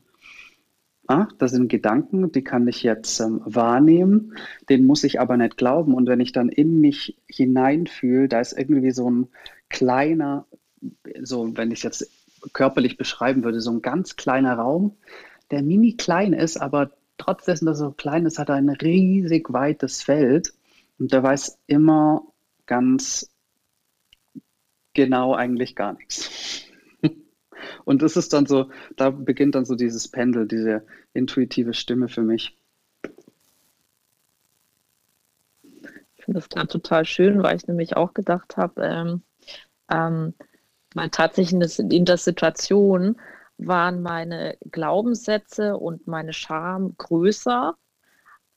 [1.07, 4.33] ah, das sind Gedanken, die kann ich jetzt ähm, wahrnehmen,
[4.69, 5.93] den muss ich aber nicht glauben.
[5.93, 9.27] Und wenn ich dann in mich hineinfühle, da ist irgendwie so ein
[9.69, 10.45] kleiner,
[11.21, 12.11] so wenn ich es jetzt
[12.53, 14.97] körperlich beschreiben würde, so ein ganz kleiner Raum,
[15.51, 18.69] der mini klein ist, aber trotz dessen, dass er so klein ist, hat er ein
[18.69, 20.53] riesig weites Feld
[20.99, 22.23] und der weiß immer
[22.65, 23.31] ganz
[24.93, 26.66] genau eigentlich gar nichts.
[27.87, 32.21] Und das ist dann so, da beginnt dann so dieses Pendel, diese intuitive Stimme für
[32.21, 32.59] mich.
[36.17, 39.21] Ich finde das gerade total schön, weil ich nämlich auch gedacht habe, ähm,
[39.89, 40.33] ähm,
[41.11, 43.21] tatsächlich in der Situation
[43.57, 47.77] waren meine Glaubenssätze und meine Scham größer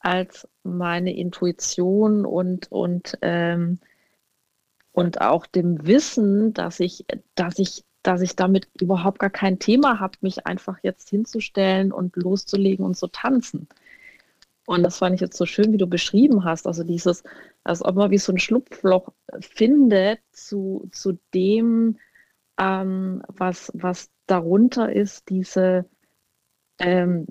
[0.01, 3.79] als meine Intuition und, und, ähm,
[4.91, 10.01] und auch dem Wissen, dass ich, dass ich dass ich damit überhaupt gar kein Thema
[10.01, 13.69] habe, mich einfach jetzt hinzustellen und loszulegen und zu tanzen.
[14.67, 16.67] Und das fand ich jetzt so schön, wie du beschrieben hast.
[16.67, 17.25] Also dieses,
[17.65, 19.09] als ob man wie so ein Schlupfloch
[19.41, 21.99] findet zu, zu dem,
[22.59, 25.87] ähm, was, was darunter ist, diese,
[26.79, 27.27] ähm,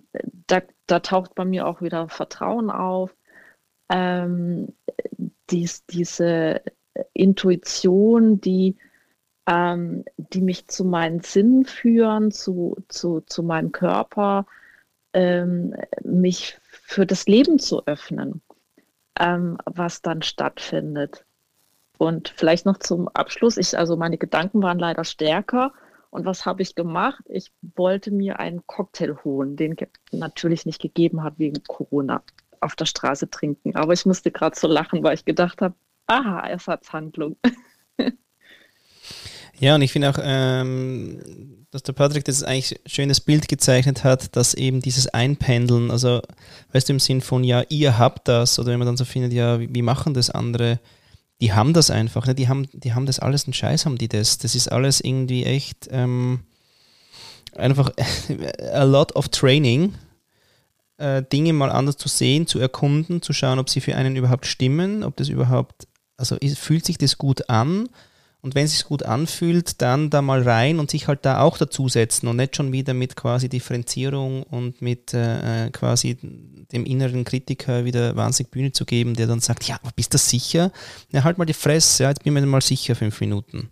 [0.48, 3.16] da, da taucht bei mir auch wieder Vertrauen auf.
[3.90, 4.74] Ähm,
[5.50, 6.62] dies, diese
[7.14, 8.76] Intuition, die
[9.50, 14.46] ähm, die mich zu meinen Sinnen führen, zu, zu, zu meinem Körper,
[15.14, 18.42] ähm, mich für das Leben zu öffnen,
[19.20, 21.26] ähm, was dann stattfindet.
[21.98, 25.74] Und vielleicht noch zum Abschluss, ich, also meine Gedanken waren leider stärker
[26.12, 27.24] Und was habe ich gemacht?
[27.28, 29.76] Ich wollte mir einen Cocktail holen, den
[30.12, 32.22] natürlich nicht gegeben hat wegen Corona,
[32.62, 33.76] auf der Straße trinken.
[33.76, 35.76] Aber ich musste gerade so lachen, weil ich gedacht habe,
[36.08, 37.38] aha, Ersatzhandlung.
[39.60, 41.20] Ja, und ich finde auch, ähm,
[41.72, 46.22] dass der Patrick das eigentlich schönes Bild gezeichnet hat, dass eben dieses Einpendeln, also
[46.72, 49.34] weißt du, im Sinn von, ja, ihr habt das, oder wenn man dann so findet,
[49.34, 50.80] ja, wie, wie machen das andere,
[51.42, 52.36] die haben das einfach, ne?
[52.36, 54.38] die, haben, die haben das alles, einen Scheiß haben die das.
[54.40, 56.42] Das ist alles irgendwie echt ähm,
[57.56, 57.92] einfach
[58.74, 59.94] a lot of training,
[60.98, 64.46] äh, Dinge mal anders zu sehen, zu erkunden, zu schauen, ob sie für einen überhaupt
[64.46, 67.90] stimmen, ob das überhaupt, also fühlt sich das gut an
[68.42, 71.58] und wenn es sich gut anfühlt, dann da mal rein und sich halt da auch
[71.58, 76.18] dazusetzen und nicht schon wieder mit quasi Differenzierung und mit äh, äh, quasi
[76.72, 80.18] dem inneren Kritiker wieder wahnsinnig Bühne zu geben, der dann sagt, ja, aber bist du
[80.18, 80.72] sicher?
[81.12, 83.70] Ja, halt mal die Fresse, ja, jetzt bin ich mir mal sicher fünf Minuten.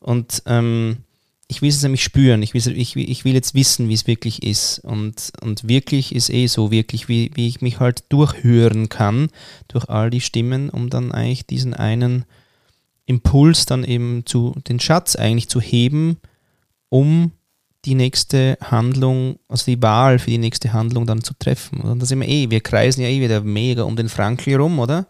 [0.00, 0.98] Und ähm,
[1.46, 4.42] ich will es nämlich spüren, ich will, ich, ich will jetzt wissen, wie es wirklich
[4.42, 4.80] ist.
[4.80, 9.28] Und, und wirklich ist eh so, wirklich, wie, wie ich mich halt durchhören kann
[9.68, 12.24] durch all die Stimmen, um dann eigentlich diesen einen
[13.08, 16.18] Impuls dann eben zu, den Schatz eigentlich zu heben,
[16.90, 17.32] um
[17.84, 21.80] die nächste Handlung, also die Wahl für die nächste Handlung dann zu treffen.
[21.80, 24.78] Und da sind wir eh, wir kreisen ja eh wieder mega um den Frankl rum,
[24.78, 25.06] oder?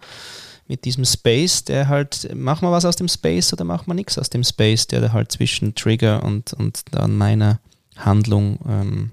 [0.68, 4.16] Mit diesem Space, der halt, machen wir was aus dem Space oder machen wir nichts
[4.16, 7.58] aus dem Space, der da halt zwischen Trigger und, und dann meiner
[7.96, 9.10] Handlung ähm,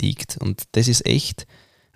[0.00, 0.36] liegt.
[0.36, 1.46] Und das ist echt,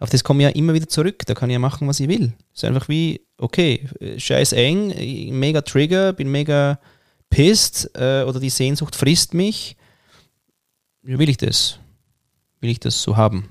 [0.01, 1.25] auf das komme ich ja immer wieder zurück.
[1.27, 2.33] Da kann ich ja machen, was ich will.
[2.55, 3.87] Es ist einfach wie, okay,
[4.17, 4.95] scheiß eng,
[5.39, 6.81] mega Trigger, bin mega
[7.29, 9.77] pissed äh, oder die Sehnsucht frisst mich.
[11.03, 11.79] Wie will ich das?
[12.61, 13.51] Will ich das so haben?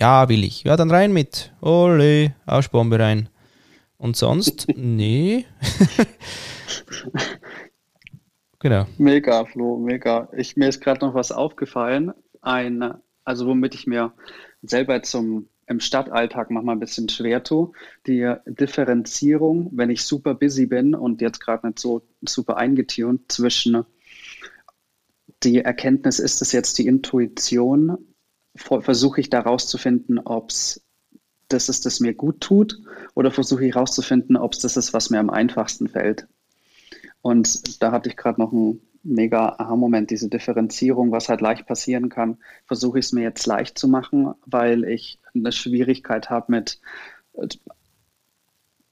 [0.00, 0.64] Ja, will ich.
[0.64, 1.52] Ja, dann rein mit.
[1.60, 3.28] Ole, Arschbombe rein.
[3.96, 4.66] Und sonst?
[4.76, 5.46] nee.
[8.58, 8.86] genau.
[8.98, 10.28] Mega, Flo, mega.
[10.36, 12.12] Ich, mir ist gerade noch was aufgefallen.
[12.42, 14.12] Ein, also womit ich mir
[14.62, 17.72] selber zum im Stadtalltag manchmal ein bisschen schwer tue.
[18.06, 23.84] Die Differenzierung, wenn ich super busy bin und jetzt gerade nicht so super eingetunt zwischen
[25.42, 27.98] die Erkenntnis, ist es jetzt die Intuition,
[28.56, 30.82] versuche ich da rauszufinden, ob es
[31.48, 32.80] das ist, das mir gut tut,
[33.14, 36.26] oder versuche ich rauszufinden, ob es das ist, was mir am einfachsten fällt.
[37.20, 42.08] Und da hatte ich gerade noch ein mega Aha-Moment, diese Differenzierung, was halt leicht passieren
[42.08, 46.80] kann, versuche ich es mir jetzt leicht zu machen, weil ich eine Schwierigkeit habe mit,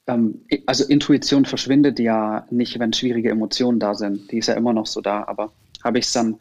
[0.07, 4.31] ähm, also Intuition verschwindet ja nicht, wenn schwierige Emotionen da sind.
[4.31, 6.39] Die ist ja immer noch so da, aber habe ich es dann,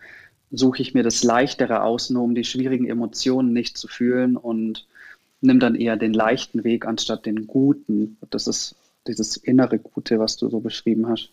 [0.51, 4.85] suche ich mir das Leichtere aus, nur um die schwierigen Emotionen nicht zu fühlen und
[5.39, 8.17] nimm dann eher den leichten Weg anstatt den guten.
[8.29, 8.75] Das ist
[9.07, 11.31] dieses innere Gute, was du so beschrieben hast.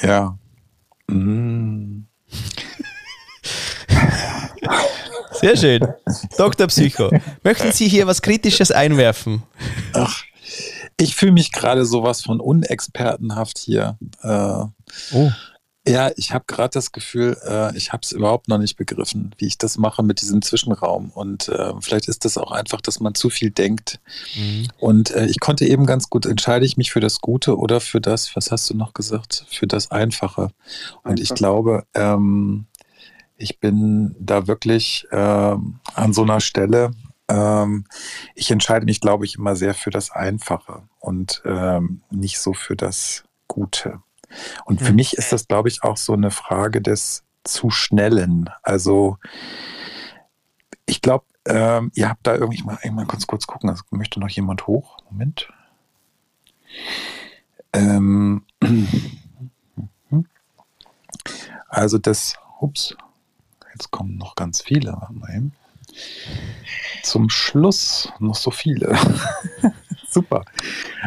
[0.00, 0.38] Ja.
[1.08, 2.06] Mm.
[5.32, 5.80] Sehr schön.
[6.36, 6.68] Dr.
[6.68, 7.10] Psycho,
[7.42, 9.42] möchten Sie hier was Kritisches einwerfen?
[9.92, 10.22] Ach,
[10.98, 13.98] ich fühle mich gerade sowas von unexpertenhaft hier.
[14.22, 14.64] Äh,
[15.12, 15.30] oh.
[15.86, 19.46] Ja, ich habe gerade das Gefühl, äh, ich habe es überhaupt noch nicht begriffen, wie
[19.46, 21.10] ich das mache mit diesem Zwischenraum.
[21.10, 23.98] Und äh, vielleicht ist das auch einfach, dass man zu viel denkt.
[24.36, 24.68] Mhm.
[24.78, 28.00] Und äh, ich konnte eben ganz gut, entscheide ich mich für das Gute oder für
[28.00, 30.52] das, was hast du noch gesagt, für das Einfache.
[31.02, 31.22] Und Einfach.
[31.22, 32.66] ich glaube, ähm,
[33.36, 36.92] ich bin da wirklich ähm, an so einer Stelle,
[37.28, 37.86] ähm,
[38.36, 42.76] ich entscheide mich, glaube ich, immer sehr für das Einfache und ähm, nicht so für
[42.76, 44.00] das Gute.
[44.64, 44.96] Und für mhm.
[44.96, 48.50] mich ist das, glaube ich, auch so eine Frage des zu schnellen.
[48.62, 49.18] Also
[50.86, 53.82] ich glaube, ähm, ihr habt da irgendwie, ich mal, ich mal kurz, kurz gucken, also
[53.90, 54.98] möchte noch jemand hoch?
[55.10, 55.48] Moment.
[57.72, 58.44] Ähm,
[61.68, 62.96] also das, ups,
[63.72, 64.96] jetzt kommen noch ganz viele.
[67.02, 68.96] Zum Schluss noch so viele.
[70.08, 70.44] Super.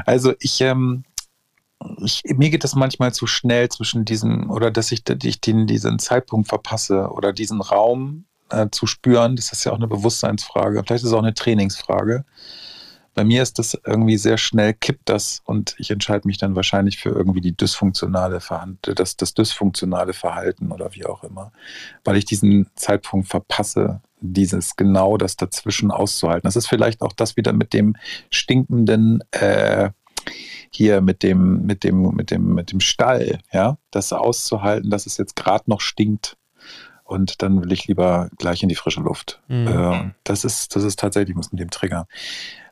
[0.05, 1.05] Also ich, ähm,
[2.03, 5.99] ich, mir geht das manchmal zu schnell zwischen diesen, oder dass ich, ich den, diesen
[5.99, 9.35] Zeitpunkt verpasse oder diesen Raum äh, zu spüren.
[9.35, 10.83] Das ist ja auch eine Bewusstseinsfrage.
[10.83, 12.25] Vielleicht ist es auch eine Trainingsfrage.
[13.13, 16.99] Bei mir ist das irgendwie sehr schnell, kippt das und ich entscheide mich dann wahrscheinlich
[16.99, 21.53] für irgendwie die dysfunktionale Verhalten, das, das dysfunktionale Verhalten oder wie auch immer,
[22.03, 26.45] weil ich diesen Zeitpunkt verpasse, dieses genau das dazwischen auszuhalten.
[26.45, 27.95] Das ist vielleicht auch das wieder mit dem
[28.31, 29.91] stinkenden äh,
[30.70, 35.18] hier mit dem, mit dem, mit dem, mit dem Stall, ja, das auszuhalten, dass es
[35.18, 36.38] jetzt gerade noch stinkt.
[37.03, 39.41] Und dann will ich lieber gleich in die frische Luft.
[39.47, 39.68] Mhm.
[39.68, 42.07] Äh, das ist, das ist tatsächlich mit dem Trigger.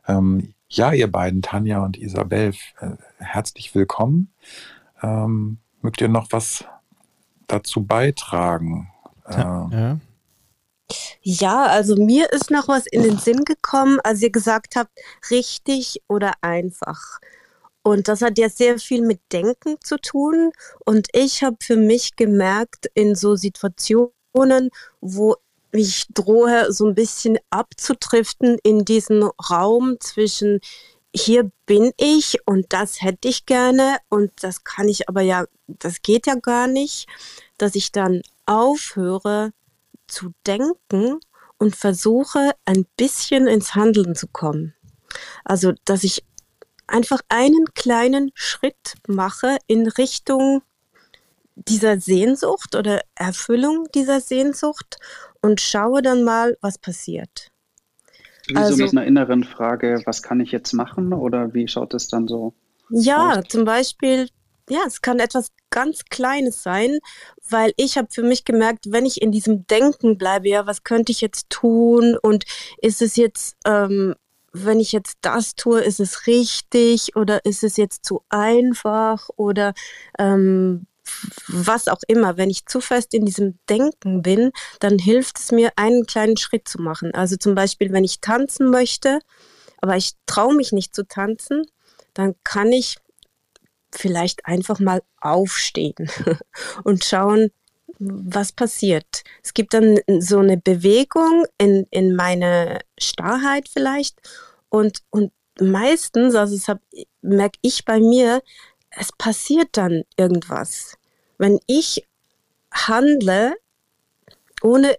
[0.07, 4.33] Ähm, ja, ihr beiden, Tanja und Isabel, äh, herzlich willkommen.
[5.03, 6.65] Ähm, mögt ihr noch was
[7.45, 8.89] dazu beitragen?
[9.27, 9.99] Äh, ja.
[11.21, 14.91] Ja, also mir ist noch was in den Sinn gekommen, als ihr gesagt habt,
[15.31, 17.19] richtig oder einfach.
[17.83, 20.51] Und das hat ja sehr viel mit Denken zu tun.
[20.85, 24.69] Und ich habe für mich gemerkt, in so Situationen,
[25.01, 25.35] wo
[25.71, 30.59] ich drohe, so ein bisschen abzutriften in diesen Raum zwischen
[31.15, 36.01] hier bin ich und das hätte ich gerne und das kann ich aber ja, das
[36.01, 37.07] geht ja gar nicht,
[37.57, 39.51] dass ich dann aufhöre
[40.07, 41.19] zu denken
[41.57, 44.73] und versuche ein bisschen ins Handeln zu kommen.
[45.43, 46.23] Also, dass ich
[46.87, 50.61] einfach einen kleinen Schritt mache in Richtung
[51.55, 54.97] dieser Sehnsucht oder Erfüllung dieser Sehnsucht
[55.41, 57.51] und schaue dann mal, was passiert.
[58.47, 61.93] Wie also, so mit einer inneren Frage, was kann ich jetzt machen oder wie schaut
[61.93, 62.53] es dann so?
[62.89, 63.45] Ja, aus?
[63.47, 64.27] zum Beispiel,
[64.69, 66.99] ja, es kann etwas ganz Kleines sein,
[67.49, 71.11] weil ich habe für mich gemerkt, wenn ich in diesem Denken bleibe, ja, was könnte
[71.11, 72.45] ich jetzt tun und
[72.81, 74.15] ist es jetzt, ähm,
[74.53, 79.73] wenn ich jetzt das tue, ist es richtig oder ist es jetzt zu einfach oder
[80.19, 80.85] ähm,
[81.47, 85.71] was auch immer, wenn ich zu fest in diesem Denken bin, dann hilft es mir,
[85.75, 87.13] einen kleinen Schritt zu machen.
[87.13, 89.19] Also zum Beispiel, wenn ich tanzen möchte,
[89.81, 91.63] aber ich traue mich nicht zu tanzen,
[92.13, 92.97] dann kann ich
[93.91, 96.09] vielleicht einfach mal aufstehen
[96.83, 97.51] und schauen,
[97.99, 99.23] was passiert.
[99.43, 104.17] Es gibt dann so eine Bewegung in, in meine Starrheit vielleicht
[104.69, 106.77] und, und meistens, also das
[107.21, 108.41] merke ich bei mir,
[108.89, 110.95] es passiert dann irgendwas.
[111.37, 112.05] Wenn ich
[112.71, 113.55] handle,
[114.61, 114.97] ohne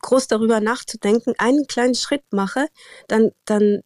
[0.00, 2.68] groß darüber nachzudenken, einen kleinen Schritt mache,
[3.08, 3.82] dann, dann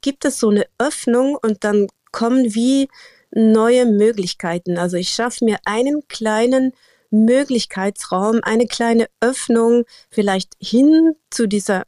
[0.00, 2.88] gibt es so eine Öffnung und dann kommen wie
[3.30, 4.78] neue Möglichkeiten.
[4.78, 6.72] Also ich schaffe mir einen kleinen
[7.10, 11.84] Möglichkeitsraum, eine kleine Öffnung vielleicht hin zu dieser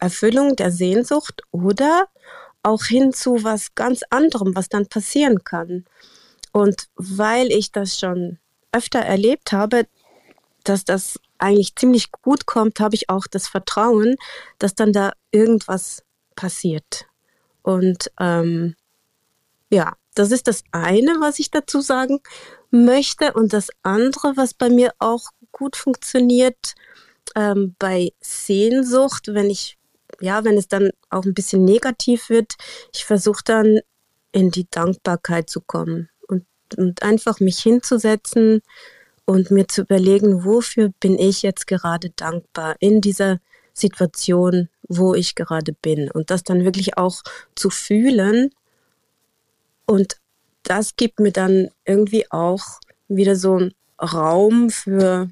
[0.00, 2.08] Erfüllung der Sehnsucht oder
[2.62, 5.84] auch hin zu was ganz anderem, was dann passieren kann.
[6.52, 8.38] Und weil ich das schon
[8.72, 9.86] öfter erlebt habe,
[10.64, 14.16] dass das eigentlich ziemlich gut kommt, habe ich auch das Vertrauen,
[14.58, 16.02] dass dann da irgendwas
[16.36, 17.06] passiert.
[17.62, 18.74] Und ähm,
[19.70, 22.20] ja, das ist das eine, was ich dazu sagen
[22.74, 23.32] möchte.
[23.32, 26.74] Und das andere, was bei mir auch gut funktioniert,
[27.34, 29.78] ähm, bei Sehnsucht, wenn ich,
[30.20, 32.54] ja, wenn es dann auch ein bisschen negativ wird,
[32.92, 33.80] ich versuche dann
[34.32, 36.44] in die Dankbarkeit zu kommen und,
[36.76, 38.60] und einfach mich hinzusetzen
[39.24, 43.40] und mir zu überlegen, wofür bin ich jetzt gerade dankbar in dieser
[43.72, 46.10] Situation, wo ich gerade bin.
[46.10, 47.22] Und das dann wirklich auch
[47.54, 48.50] zu fühlen
[49.86, 50.16] und
[50.64, 52.62] das gibt mir dann irgendwie auch
[53.08, 55.28] wieder so einen Raum für,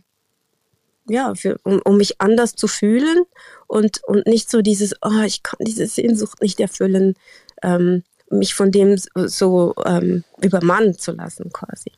[1.08, 3.24] ja, für, um, um mich anders zu fühlen
[3.66, 7.14] und, und nicht so dieses, oh, ich kann diese Sehnsucht nicht erfüllen,
[7.62, 11.92] ähm, mich von dem so ähm, übermannen zu lassen quasi.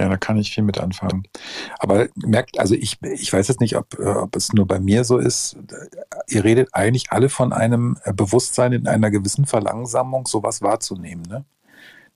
[0.00, 1.24] Ja, da kann ich viel mit anfangen.
[1.78, 5.18] Aber merkt, also ich, ich weiß jetzt nicht, ob, ob es nur bei mir so
[5.18, 5.58] ist.
[6.26, 11.22] Ihr redet eigentlich alle von einem Bewusstsein in einer gewissen Verlangsamung, sowas wahrzunehmen.
[11.28, 11.44] Ne?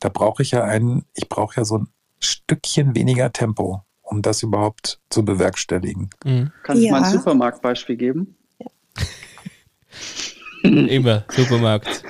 [0.00, 1.88] Da brauche ich ja einen, ich brauche ja so ein
[2.20, 6.08] Stückchen weniger Tempo, um das überhaupt zu bewerkstelligen.
[6.24, 6.52] Mhm.
[6.62, 6.92] Kannst du ja.
[6.92, 8.34] mal ein Supermarktbeispiel geben?
[10.62, 12.02] Immer, Supermarkt.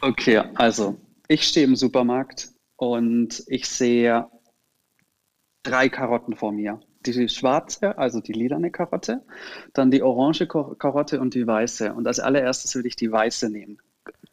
[0.00, 0.96] Okay, also
[1.26, 4.28] ich stehe im Supermarkt und ich sehe
[5.68, 6.80] drei Karotten vor mir.
[7.06, 9.22] Die schwarze, also die lilane Karotte,
[9.72, 11.92] dann die orange Karotte und die weiße.
[11.92, 13.78] Und als allererstes will ich die weiße nehmen.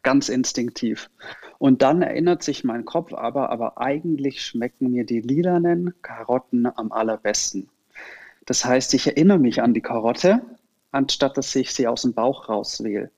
[0.02, 1.10] Ganz instinktiv.
[1.58, 6.92] Und dann erinnert sich mein Kopf aber, aber eigentlich schmecken mir die lilanen Karotten am
[6.92, 7.68] allerbesten.
[8.46, 10.42] Das heißt, ich erinnere mich an die Karotte,
[10.92, 13.10] anstatt dass ich sie aus dem Bauch rauswähle.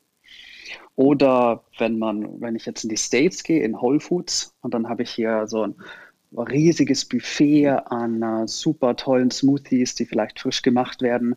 [0.96, 4.88] Oder wenn man, wenn ich jetzt in die States gehe, in Whole Foods, und dann
[4.88, 5.76] habe ich hier so ein
[6.37, 11.37] riesiges Buffet an uh, super tollen Smoothies, die vielleicht frisch gemacht werden.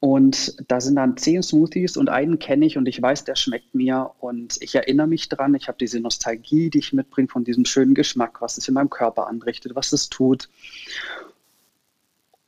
[0.00, 3.72] Und da sind dann zehn Smoothies und einen kenne ich und ich weiß, der schmeckt
[3.72, 5.54] mir und ich erinnere mich dran.
[5.54, 8.90] Ich habe diese Nostalgie, die ich mitbringe von diesem schönen Geschmack, was es in meinem
[8.90, 10.48] Körper anrichtet, was es tut.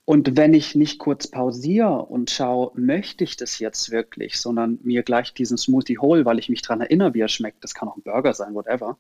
[0.05, 5.03] Und wenn ich nicht kurz pausiere und schaue, möchte ich das jetzt wirklich, sondern mir
[5.03, 7.97] gleich diesen Smoothie hole, weil ich mich daran erinnere, wie er schmeckt, das kann auch
[7.97, 8.99] ein Burger sein, whatever,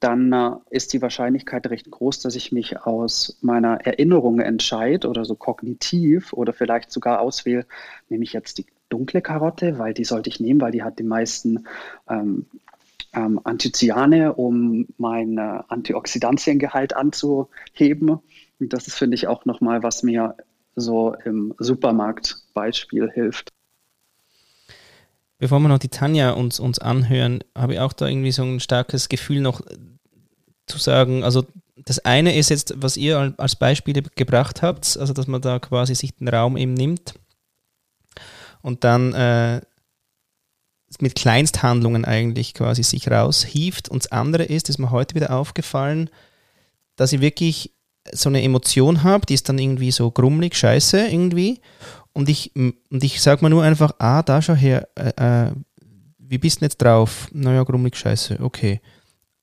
[0.00, 5.24] dann äh, ist die Wahrscheinlichkeit recht groß, dass ich mich aus meiner Erinnerung entscheide oder
[5.24, 7.66] so kognitiv oder vielleicht sogar auswähle,
[8.08, 11.04] nehme ich jetzt die dunkle Karotte, weil die sollte ich nehmen, weil die hat die
[11.04, 11.66] meisten
[12.08, 12.46] ähm,
[13.12, 18.20] ähm, Anthocyane, um mein äh, Antioxidantiengehalt anzuheben.
[18.58, 20.36] Und das ist, finde ich, auch nochmal, was mir
[20.76, 23.50] so im Supermarktbeispiel hilft.
[25.40, 28.60] Bevor wir noch die Tanja uns, uns anhören, habe ich auch da irgendwie so ein
[28.60, 29.62] starkes Gefühl noch
[30.66, 35.26] zu sagen, also das eine ist jetzt, was ihr als Beispiele gebracht habt, also dass
[35.26, 37.14] man da quasi sich den Raum eben nimmt
[38.60, 39.62] und dann äh,
[41.00, 43.88] mit Kleinsthandlungen eigentlich quasi sich raushieft.
[43.88, 46.10] Und das andere ist, ist mir heute wieder aufgefallen,
[46.96, 47.72] dass ich wirklich
[48.12, 51.60] so eine Emotion habe, die ist dann irgendwie so grummelig, scheiße irgendwie.
[52.12, 55.52] Und ich, und ich sage mir nur einfach, ah, da schau her, äh, äh,
[56.18, 57.28] wie bist du jetzt drauf?
[57.32, 58.80] Naja, grummelig, scheiße, okay.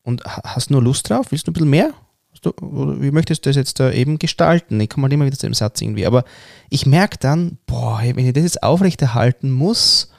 [0.04, 1.28] Und hast du nur Lust drauf?
[1.32, 1.94] Willst du ein bisschen mehr?
[2.42, 2.54] Du,
[3.02, 4.80] wie möchtest du das jetzt da eben gestalten?
[4.80, 6.06] Ich komme halt immer wieder zu dem Satz irgendwie.
[6.06, 6.24] Aber
[6.70, 10.12] ich merke dann, boah, wenn ich das jetzt aufrechterhalten muss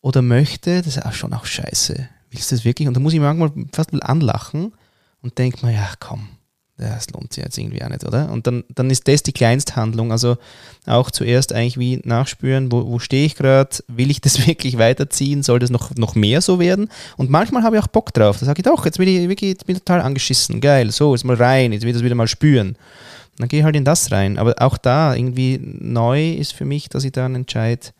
[0.00, 2.08] oder möchte, das ist auch schon auch scheiße.
[2.30, 2.88] Willst du das wirklich?
[2.88, 4.72] Und da muss ich manchmal fast bisschen anlachen
[5.20, 6.28] und denke mir, ja, komm,
[6.78, 8.30] das lohnt sich jetzt irgendwie auch nicht, oder?
[8.30, 10.12] Und dann, dann ist das die Kleinsthandlung.
[10.12, 10.36] Also
[10.86, 15.42] auch zuerst eigentlich wie nachspüren, wo, wo stehe ich gerade, will ich das wirklich weiterziehen,
[15.42, 16.88] soll das noch, noch mehr so werden?
[17.16, 18.38] Und manchmal habe ich auch Bock drauf.
[18.38, 21.36] Da sage ich doch, jetzt bin ich wirklich bin total angeschissen, geil, so, jetzt mal
[21.36, 22.76] rein, jetzt will ich das wieder mal spüren.
[23.38, 24.38] Dann gehe ich halt in das rein.
[24.38, 27.92] Aber auch da irgendwie neu ist für mich, dass ich da einen Entscheid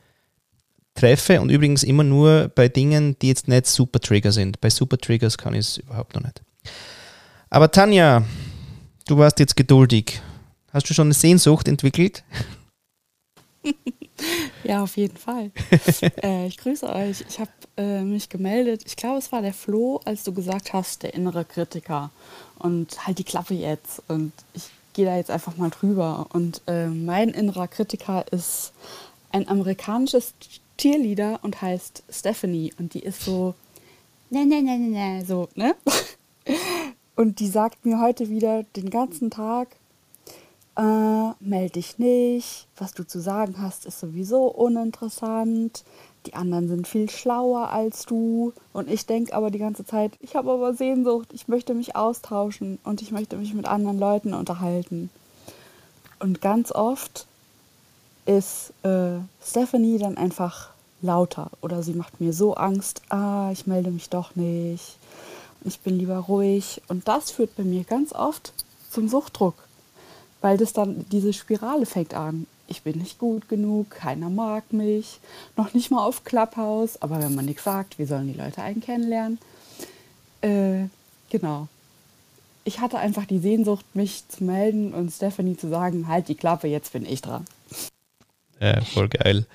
[0.95, 4.61] treffe und übrigens immer nur bei Dingen, die jetzt nicht Super Trigger sind.
[4.61, 6.43] Bei Super Triggers kann ich es überhaupt noch nicht.
[7.51, 8.25] Aber Tanja,
[9.09, 10.21] Du warst jetzt geduldig.
[10.71, 12.25] Hast du schon eine Sehnsucht entwickelt?
[14.65, 15.51] ja, auf jeden Fall.
[16.23, 17.25] äh, ich grüße euch.
[17.27, 18.83] Ich habe äh, mich gemeldet.
[18.85, 22.11] Ich glaube, es war der Flo, als du gesagt hast, der innere Kritiker.
[22.59, 24.03] Und halt die Klappe jetzt.
[24.09, 26.27] Und ich gehe da jetzt einfach mal drüber.
[26.35, 28.75] Und äh, mein innerer Kritiker ist
[29.33, 30.35] ein amerikanisches
[30.77, 32.75] Cheerleader und heißt Stephanie.
[32.79, 33.55] Und die ist so,
[34.29, 35.75] ne, ne, ne, ne, ne, so, ne?
[37.19, 39.75] Und die sagt mir heute wieder den ganzen Tag,
[40.77, 45.83] äh, melde dich nicht, was du zu sagen hast, ist sowieso uninteressant,
[46.27, 48.53] die anderen sind viel schlauer als du.
[48.73, 52.79] Und ich denke aber die ganze Zeit, ich habe aber Sehnsucht, ich möchte mich austauschen
[52.85, 55.11] und ich möchte mich mit anderen Leuten unterhalten.
[56.21, 57.27] Und ganz oft
[58.27, 60.71] ist äh, Stephanie dann einfach
[61.03, 64.99] lauter oder sie macht mir so Angst, ah, ich melde mich doch nicht
[65.65, 66.83] ich bin lieber ruhig.
[66.89, 68.53] Und das führt bei mir ganz oft
[68.91, 69.55] zum Suchtdruck,
[70.41, 72.47] weil das dann diese Spirale fängt an.
[72.67, 75.21] Ich bin nicht gut genug, keiner mag mich,
[75.57, 78.83] noch nicht mal auf Clubhouse, aber wenn man nichts sagt, wie sollen die Leute einen
[78.83, 79.39] kennenlernen?
[80.43, 80.89] Äh,
[81.31, 81.69] genau.
[82.65, 86.69] Ich hatte einfach die Sehnsucht, mich zu melden und Stephanie zu sagen, halt die Klappe,
[86.69, 87.47] jetzt bin ich dran.
[88.61, 89.47] Ja, voll geil.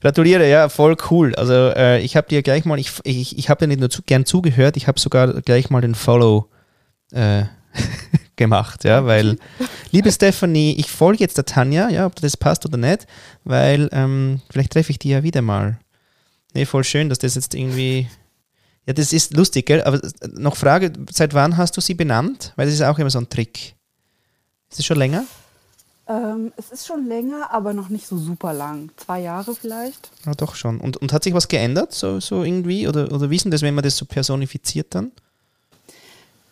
[0.00, 1.34] Gratuliere, ja, voll cool.
[1.36, 4.02] Also äh, ich habe dir gleich mal, ich, ich, ich habe dir nicht nur zu,
[4.02, 6.50] gern zugehört, ich habe sogar gleich mal den Follow
[7.12, 7.44] äh,
[8.36, 9.38] gemacht, ja, weil,
[9.90, 13.06] liebe Stephanie, ich folge jetzt der Tanja, ja, ob das passt oder nicht,
[13.44, 15.78] weil ähm, vielleicht treffe ich die ja wieder mal.
[16.52, 18.08] Nee, voll schön, dass das jetzt irgendwie,
[18.86, 20.00] ja, das ist lustig, gell, aber
[20.32, 22.52] noch Frage, seit wann hast du sie benannt?
[22.56, 23.76] Weil das ist auch immer so ein Trick.
[24.68, 25.24] Ist das schon länger?
[26.08, 28.90] Ähm, es ist schon länger, aber noch nicht so super lang.
[28.96, 30.10] Zwei Jahre vielleicht.
[30.26, 30.80] Ja, doch schon.
[30.80, 32.88] Und, und hat sich was geändert, so, so irgendwie?
[32.88, 35.12] Oder, oder wissen das, wenn man das so personifiziert dann?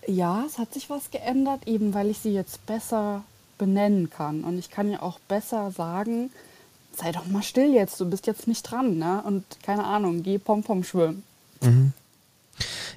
[0.07, 3.25] Ja, es hat sich was geändert, eben weil ich sie jetzt besser
[3.59, 4.45] benennen kann.
[4.45, 6.31] Und ich kann ja auch besser sagen,
[6.97, 9.23] sei doch mal still jetzt, du bist jetzt nicht dran, ne?
[9.25, 11.23] Und keine Ahnung, geh Pompom schwimmen.
[11.61, 11.93] Mhm.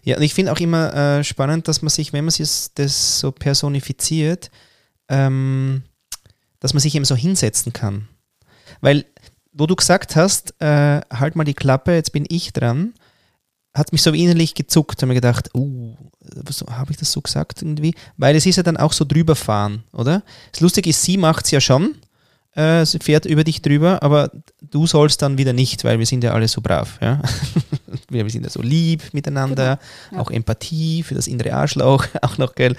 [0.03, 3.19] Ja, und ich finde auch immer äh, spannend, dass man sich, wenn man sich das
[3.19, 4.51] so personifiziert,
[5.09, 5.83] ähm,
[6.63, 8.07] dass man sich eben so hinsetzen kann.
[8.79, 9.05] Weil,
[9.51, 12.93] wo du gesagt hast, äh, halt mal die Klappe, jetzt bin ich dran,
[13.73, 15.01] hat mich so innerlich gezuckt.
[15.01, 15.93] Habe ich gedacht, uh,
[16.69, 17.93] habe ich das so gesagt irgendwie?
[18.15, 20.23] Weil es ist ja dann auch so drüberfahren, oder?
[20.53, 21.95] Das Lustige ist, sie macht es ja schon,
[22.55, 26.23] äh, sie fährt über dich drüber, aber du sollst dann wieder nicht, weil wir sind
[26.23, 26.97] ja alle so brav.
[27.01, 27.21] Ja?
[28.09, 30.17] wir sind ja so lieb miteinander, genau.
[30.17, 30.25] ja.
[30.25, 32.77] auch Empathie für das innere Arschloch, auch noch, gell?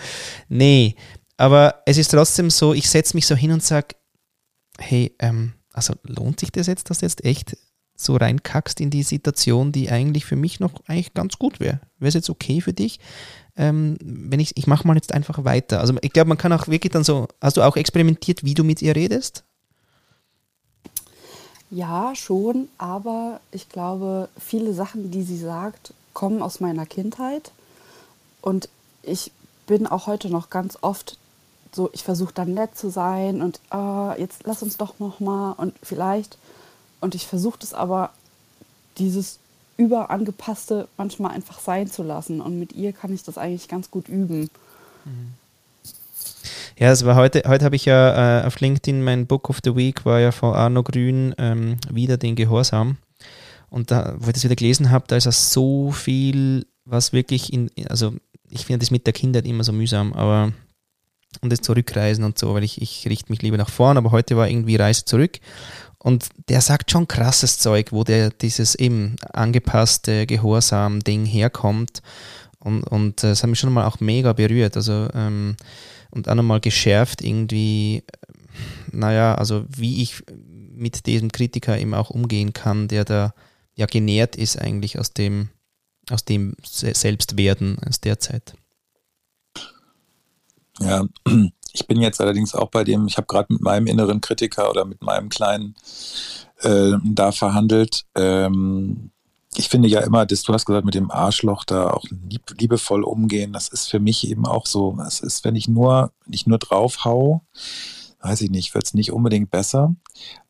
[0.48, 0.96] Nee,
[1.36, 3.96] aber es ist trotzdem so, ich setze mich so hin und sage,
[4.78, 7.56] hey, ähm, also lohnt sich das jetzt, dass du jetzt echt
[7.96, 11.80] so reinkackst in die Situation, die eigentlich für mich noch eigentlich ganz gut wäre?
[11.98, 13.00] Wäre es jetzt okay für dich?
[13.56, 15.80] Ähm, wenn ich, ich mache mal jetzt einfach weiter.
[15.80, 18.64] Also ich glaube, man kann auch wirklich dann so, hast du auch experimentiert, wie du
[18.64, 19.44] mit ihr redest?
[21.70, 27.52] Ja, schon, aber ich glaube, viele Sachen, die sie sagt, kommen aus meiner Kindheit.
[28.40, 28.68] Und
[29.02, 29.32] ich
[29.66, 31.16] bin auch heute noch ganz oft
[31.74, 35.52] so, ich versuche dann nett zu sein und oh, jetzt lass uns doch noch mal
[35.52, 36.38] und vielleicht.
[37.00, 38.10] Und ich versuche das aber,
[38.98, 39.38] dieses
[39.76, 42.40] überangepasste manchmal einfach sein zu lassen.
[42.40, 44.48] Und mit ihr kann ich das eigentlich ganz gut üben.
[46.78, 49.76] Ja, es war heute, heute habe ich ja äh, auf LinkedIn mein Book of the
[49.76, 52.96] Week war ja von Arno Grün ähm, wieder den Gehorsam.
[53.70, 57.52] Und da, wo ich das wieder gelesen habe, da ist ja so viel, was wirklich
[57.52, 58.14] in, also
[58.48, 60.52] ich finde das mit der Kindheit immer so mühsam, aber
[61.40, 64.36] und das Zurückreisen und so, weil ich, ich richte mich lieber nach vorn, aber heute
[64.36, 65.38] war irgendwie Reise zurück.
[65.98, 72.02] Und der sagt schon krasses Zeug, wo der dieses eben angepasste Gehorsam-Ding herkommt.
[72.58, 74.76] Und, und das hat mich schon mal auch mega berührt.
[74.76, 75.56] Also, ähm,
[76.10, 78.04] und auch nochmal geschärft irgendwie,
[78.92, 80.22] naja, also wie ich
[80.74, 83.34] mit diesem Kritiker eben auch umgehen kann, der da
[83.74, 85.48] ja genährt ist eigentlich aus dem,
[86.10, 88.54] aus dem Selbstwerden aus der Zeit.
[90.80, 91.04] Ja,
[91.72, 94.84] ich bin jetzt allerdings auch bei dem, ich habe gerade mit meinem inneren Kritiker oder
[94.84, 95.74] mit meinem Kleinen
[96.60, 98.04] äh, da verhandelt.
[98.14, 99.10] Ähm,
[99.56, 103.04] ich finde ja immer, dass du hast gesagt, mit dem Arschloch da auch lieb, liebevoll
[103.04, 104.98] umgehen, das ist für mich eben auch so.
[105.06, 107.42] Es ist, wenn ich nur, nicht nur drauf hau,
[108.20, 109.94] weiß ich nicht, wird es nicht unbedingt besser.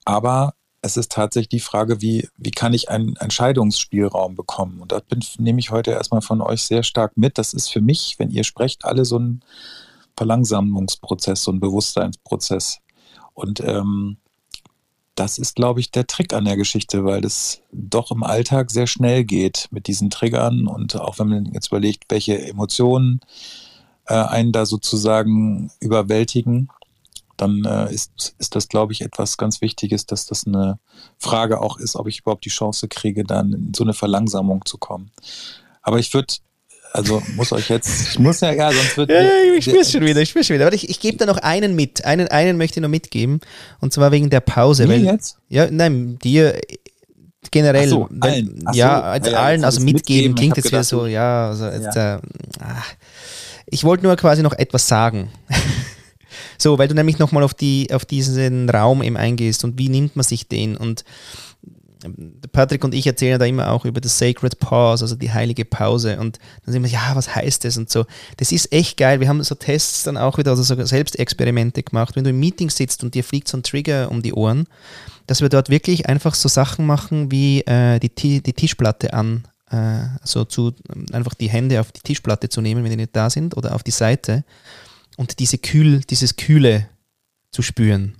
[0.04, 4.80] Aber es ist tatsächlich die Frage, wie, wie kann ich einen Entscheidungsspielraum bekommen?
[4.80, 5.00] Und da
[5.38, 7.38] nehme ich heute erstmal von euch sehr stark mit.
[7.38, 9.42] Das ist für mich, wenn ihr sprecht, alle so ein
[10.16, 12.78] Verlangsamungsprozess, so ein Bewusstseinsprozess.
[13.34, 14.18] Und ähm,
[15.14, 18.86] das ist, glaube ich, der Trick an der Geschichte, weil es doch im Alltag sehr
[18.86, 23.20] schnell geht mit diesen Triggern und auch wenn man jetzt überlegt, welche Emotionen
[24.06, 26.68] äh, einen da sozusagen überwältigen,
[27.36, 30.78] dann äh, ist, ist das, glaube ich, etwas ganz Wichtiges, dass das eine
[31.18, 34.78] Frage auch ist, ob ich überhaupt die Chance kriege, dann in so eine Verlangsamung zu
[34.78, 35.10] kommen.
[35.82, 36.34] Aber ich würde
[36.94, 39.10] also muss euch jetzt, ich muss ja, ja, sonst wird.
[39.10, 39.22] Ja,
[39.56, 40.66] ich spür's schon wieder, ich spür's schon wieder.
[40.66, 42.04] Aber ich, ich gebe da noch einen mit.
[42.04, 43.40] Einen, einen möchte ich noch mitgeben.
[43.80, 44.86] Und zwar wegen der Pause.
[44.86, 45.38] Mir weil, jetzt?
[45.48, 46.56] Ja, nein, dir
[47.50, 47.88] generell.
[47.88, 48.08] So.
[48.10, 51.96] Wenn, ja, also ja, allen, also mitgeben, mitgeben klingt jetzt wieder so, ja, also jetzt,
[51.96, 52.16] ja.
[52.16, 52.20] Äh,
[53.66, 55.32] ich wollte nur quasi noch etwas sagen.
[56.58, 60.14] so, weil du nämlich nochmal auf, die, auf diesen Raum eben eingehst und wie nimmt
[60.14, 61.04] man sich den und
[62.52, 66.18] Patrick und ich erzählen da immer auch über das Sacred Pause, also die heilige Pause.
[66.18, 68.04] Und dann sind wir, ja, was heißt das und so.
[68.36, 69.20] Das ist echt geil.
[69.20, 72.16] Wir haben so Tests dann auch wieder, also so Selbstexperimente gemacht.
[72.16, 74.66] Wenn du im Meeting sitzt und dir fliegt so ein Trigger um die Ohren,
[75.26, 79.76] dass wir dort wirklich einfach so Sachen machen wie äh, die, die Tischplatte an, äh,
[80.20, 80.74] also zu,
[81.12, 83.82] einfach die Hände auf die Tischplatte zu nehmen, wenn die nicht da sind, oder auf
[83.82, 84.44] die Seite
[85.16, 86.88] und diese Kühl, dieses Kühle
[87.50, 88.14] zu spüren.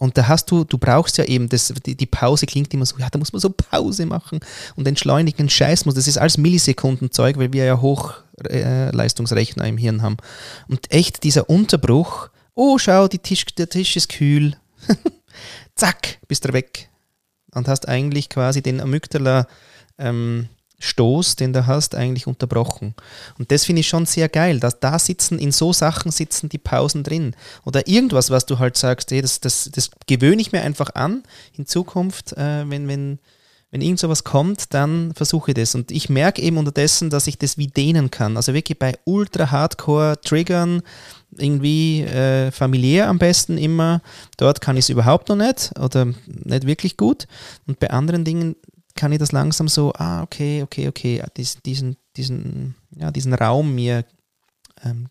[0.00, 2.96] Und da hast du, du brauchst ja eben, das, die, die, Pause klingt immer so,
[2.96, 4.40] ja, da muss man so Pause machen
[4.74, 5.94] und entschleunigen Scheiß muss.
[5.94, 10.16] Das ist alles Millisekundenzeug, weil wir ja Hochleistungsrechner äh, im Hirn haben.
[10.68, 14.56] Und echt dieser Unterbruch, oh, schau, Tisch, der Tisch ist kühl.
[15.74, 16.88] Zack, bist du weg.
[17.54, 19.46] Und hast eigentlich quasi den Amygdala
[19.98, 20.48] ähm,
[20.80, 22.94] Stoß, den du hast, eigentlich unterbrochen.
[23.38, 26.58] Und das finde ich schon sehr geil, dass da sitzen, in so Sachen sitzen die
[26.58, 27.36] Pausen drin.
[27.64, 31.22] Oder irgendwas, was du halt sagst, hey, das, das, das gewöhne ich mir einfach an
[31.56, 33.18] in Zukunft, äh, wenn, wenn,
[33.70, 35.74] wenn irgend sowas kommt, dann versuche ich das.
[35.74, 38.36] Und ich merke eben unterdessen, dass ich das wie dehnen kann.
[38.36, 40.82] Also wirklich bei ultra hardcore Triggern,
[41.36, 44.00] irgendwie äh, familiär am besten immer.
[44.38, 47.28] Dort kann ich es überhaupt noch nicht oder nicht wirklich gut.
[47.66, 48.56] Und bei anderen Dingen
[48.94, 54.04] kann ich das langsam so, ah, okay, okay, okay, diesen, diesen, ja, diesen Raum mir
[54.82, 55.08] ähm,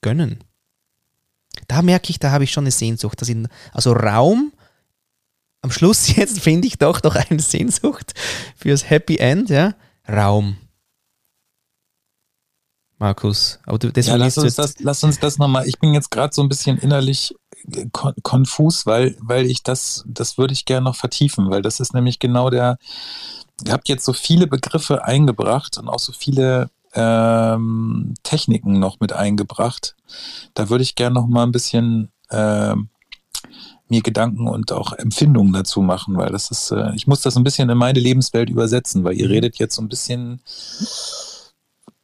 [0.00, 0.38] gönnen.
[1.68, 3.20] Da merke ich, da habe ich schon eine Sehnsucht.
[3.20, 3.36] Dass ich,
[3.72, 4.52] also Raum,
[5.60, 8.12] am Schluss jetzt finde ich doch noch eine Sehnsucht
[8.56, 9.74] fürs Happy End, ja.
[10.08, 10.56] Raum.
[12.98, 15.66] Markus, aber du, das ja, lass uns das, lass uns das nochmal.
[15.66, 17.34] Ich bin jetzt gerade so ein bisschen innerlich
[17.92, 21.94] kon konfus, weil, weil ich das, das würde ich gerne noch vertiefen, weil das ist
[21.94, 22.78] nämlich genau der,
[23.64, 29.12] ihr habt jetzt so viele Begriffe eingebracht und auch so viele ähm, Techniken noch mit
[29.12, 29.96] eingebracht.
[30.54, 32.74] Da würde ich gerne noch mal ein bisschen äh,
[33.88, 37.44] mir Gedanken und auch Empfindungen dazu machen, weil das ist, äh, ich muss das ein
[37.44, 39.32] bisschen in meine Lebenswelt übersetzen, weil ihr mhm.
[39.32, 40.40] redet jetzt so ein bisschen.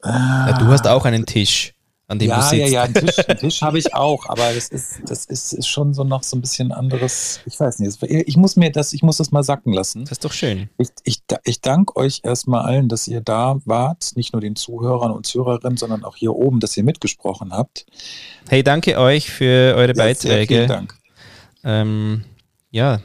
[0.03, 1.75] Äh, ja, du hast auch einen Tisch
[2.09, 2.55] an dem ja, du sitzt.
[2.55, 5.69] Ja, ja, einen Tisch, einen Tisch habe ich auch, aber das ist, das ist, ist
[5.69, 7.41] schon so noch so ein bisschen anderes.
[7.45, 8.03] Ich weiß nicht.
[8.03, 10.05] Ich muss mir das, ich muss das mal sacken lassen.
[10.05, 10.71] Das ist doch schön.
[10.79, 15.13] Ich, ich, ich danke euch erstmal allen, dass ihr da wart, nicht nur den Zuhörern
[15.13, 17.85] und Zuhörerinnen, sondern auch hier oben, dass ihr mitgesprochen habt.
[18.49, 20.55] Hey, danke euch für eure ja, Beiträge.
[20.55, 20.95] vielen Dank.
[21.63, 22.25] Ähm,
[22.71, 23.01] ja,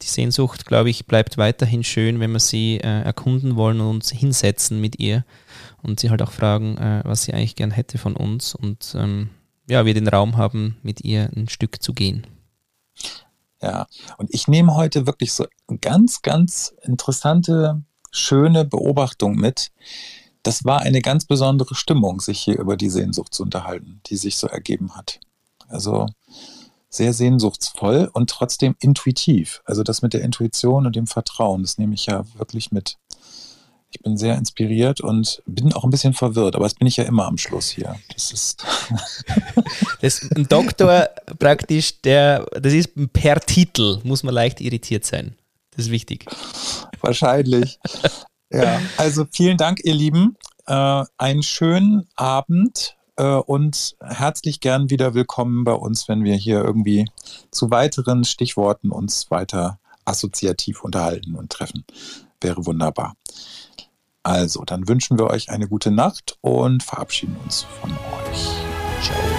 [0.00, 4.12] die Sehnsucht, glaube ich, bleibt weiterhin schön, wenn wir sie äh, erkunden wollen und uns
[4.12, 5.24] hinsetzen mit ihr
[5.84, 9.30] und sie halt auch fragen, äh, was sie eigentlich gern hätte von uns und ähm,
[9.68, 12.26] ja, wir den Raum haben, mit ihr ein Stück zu gehen.
[13.62, 13.86] Ja,
[14.18, 15.46] und ich nehme heute wirklich so
[15.80, 19.72] ganz, ganz interessante schöne Beobachtung mit.
[20.42, 24.36] Das war eine ganz besondere Stimmung, sich hier über die Sehnsucht zu unterhalten, die sich
[24.36, 25.18] so ergeben hat.
[25.68, 26.06] Also
[26.90, 29.62] sehr sehnsuchtsvoll und trotzdem intuitiv.
[29.64, 32.98] Also das mit der Intuition und dem Vertrauen, das nehme ich ja wirklich mit.
[33.94, 37.04] Ich bin sehr inspiriert und bin auch ein bisschen verwirrt, aber das bin ich ja
[37.04, 37.94] immer am Schluss hier.
[38.12, 38.64] Das ist,
[40.00, 45.36] das ist ein Doktor praktisch, der, das ist per Titel, muss man leicht irritiert sein.
[45.76, 46.26] Das ist wichtig.
[47.00, 47.78] Wahrscheinlich.
[48.50, 50.36] ja, also vielen Dank, ihr Lieben.
[50.66, 56.64] Äh, einen schönen Abend äh, und herzlich gern wieder willkommen bei uns, wenn wir hier
[56.64, 57.06] irgendwie
[57.52, 61.84] zu weiteren Stichworten uns weiter assoziativ unterhalten und treffen.
[62.40, 63.14] Wäre wunderbar.
[64.24, 68.48] Also, dann wünschen wir euch eine gute Nacht und verabschieden uns von euch.
[69.02, 69.33] Ciao.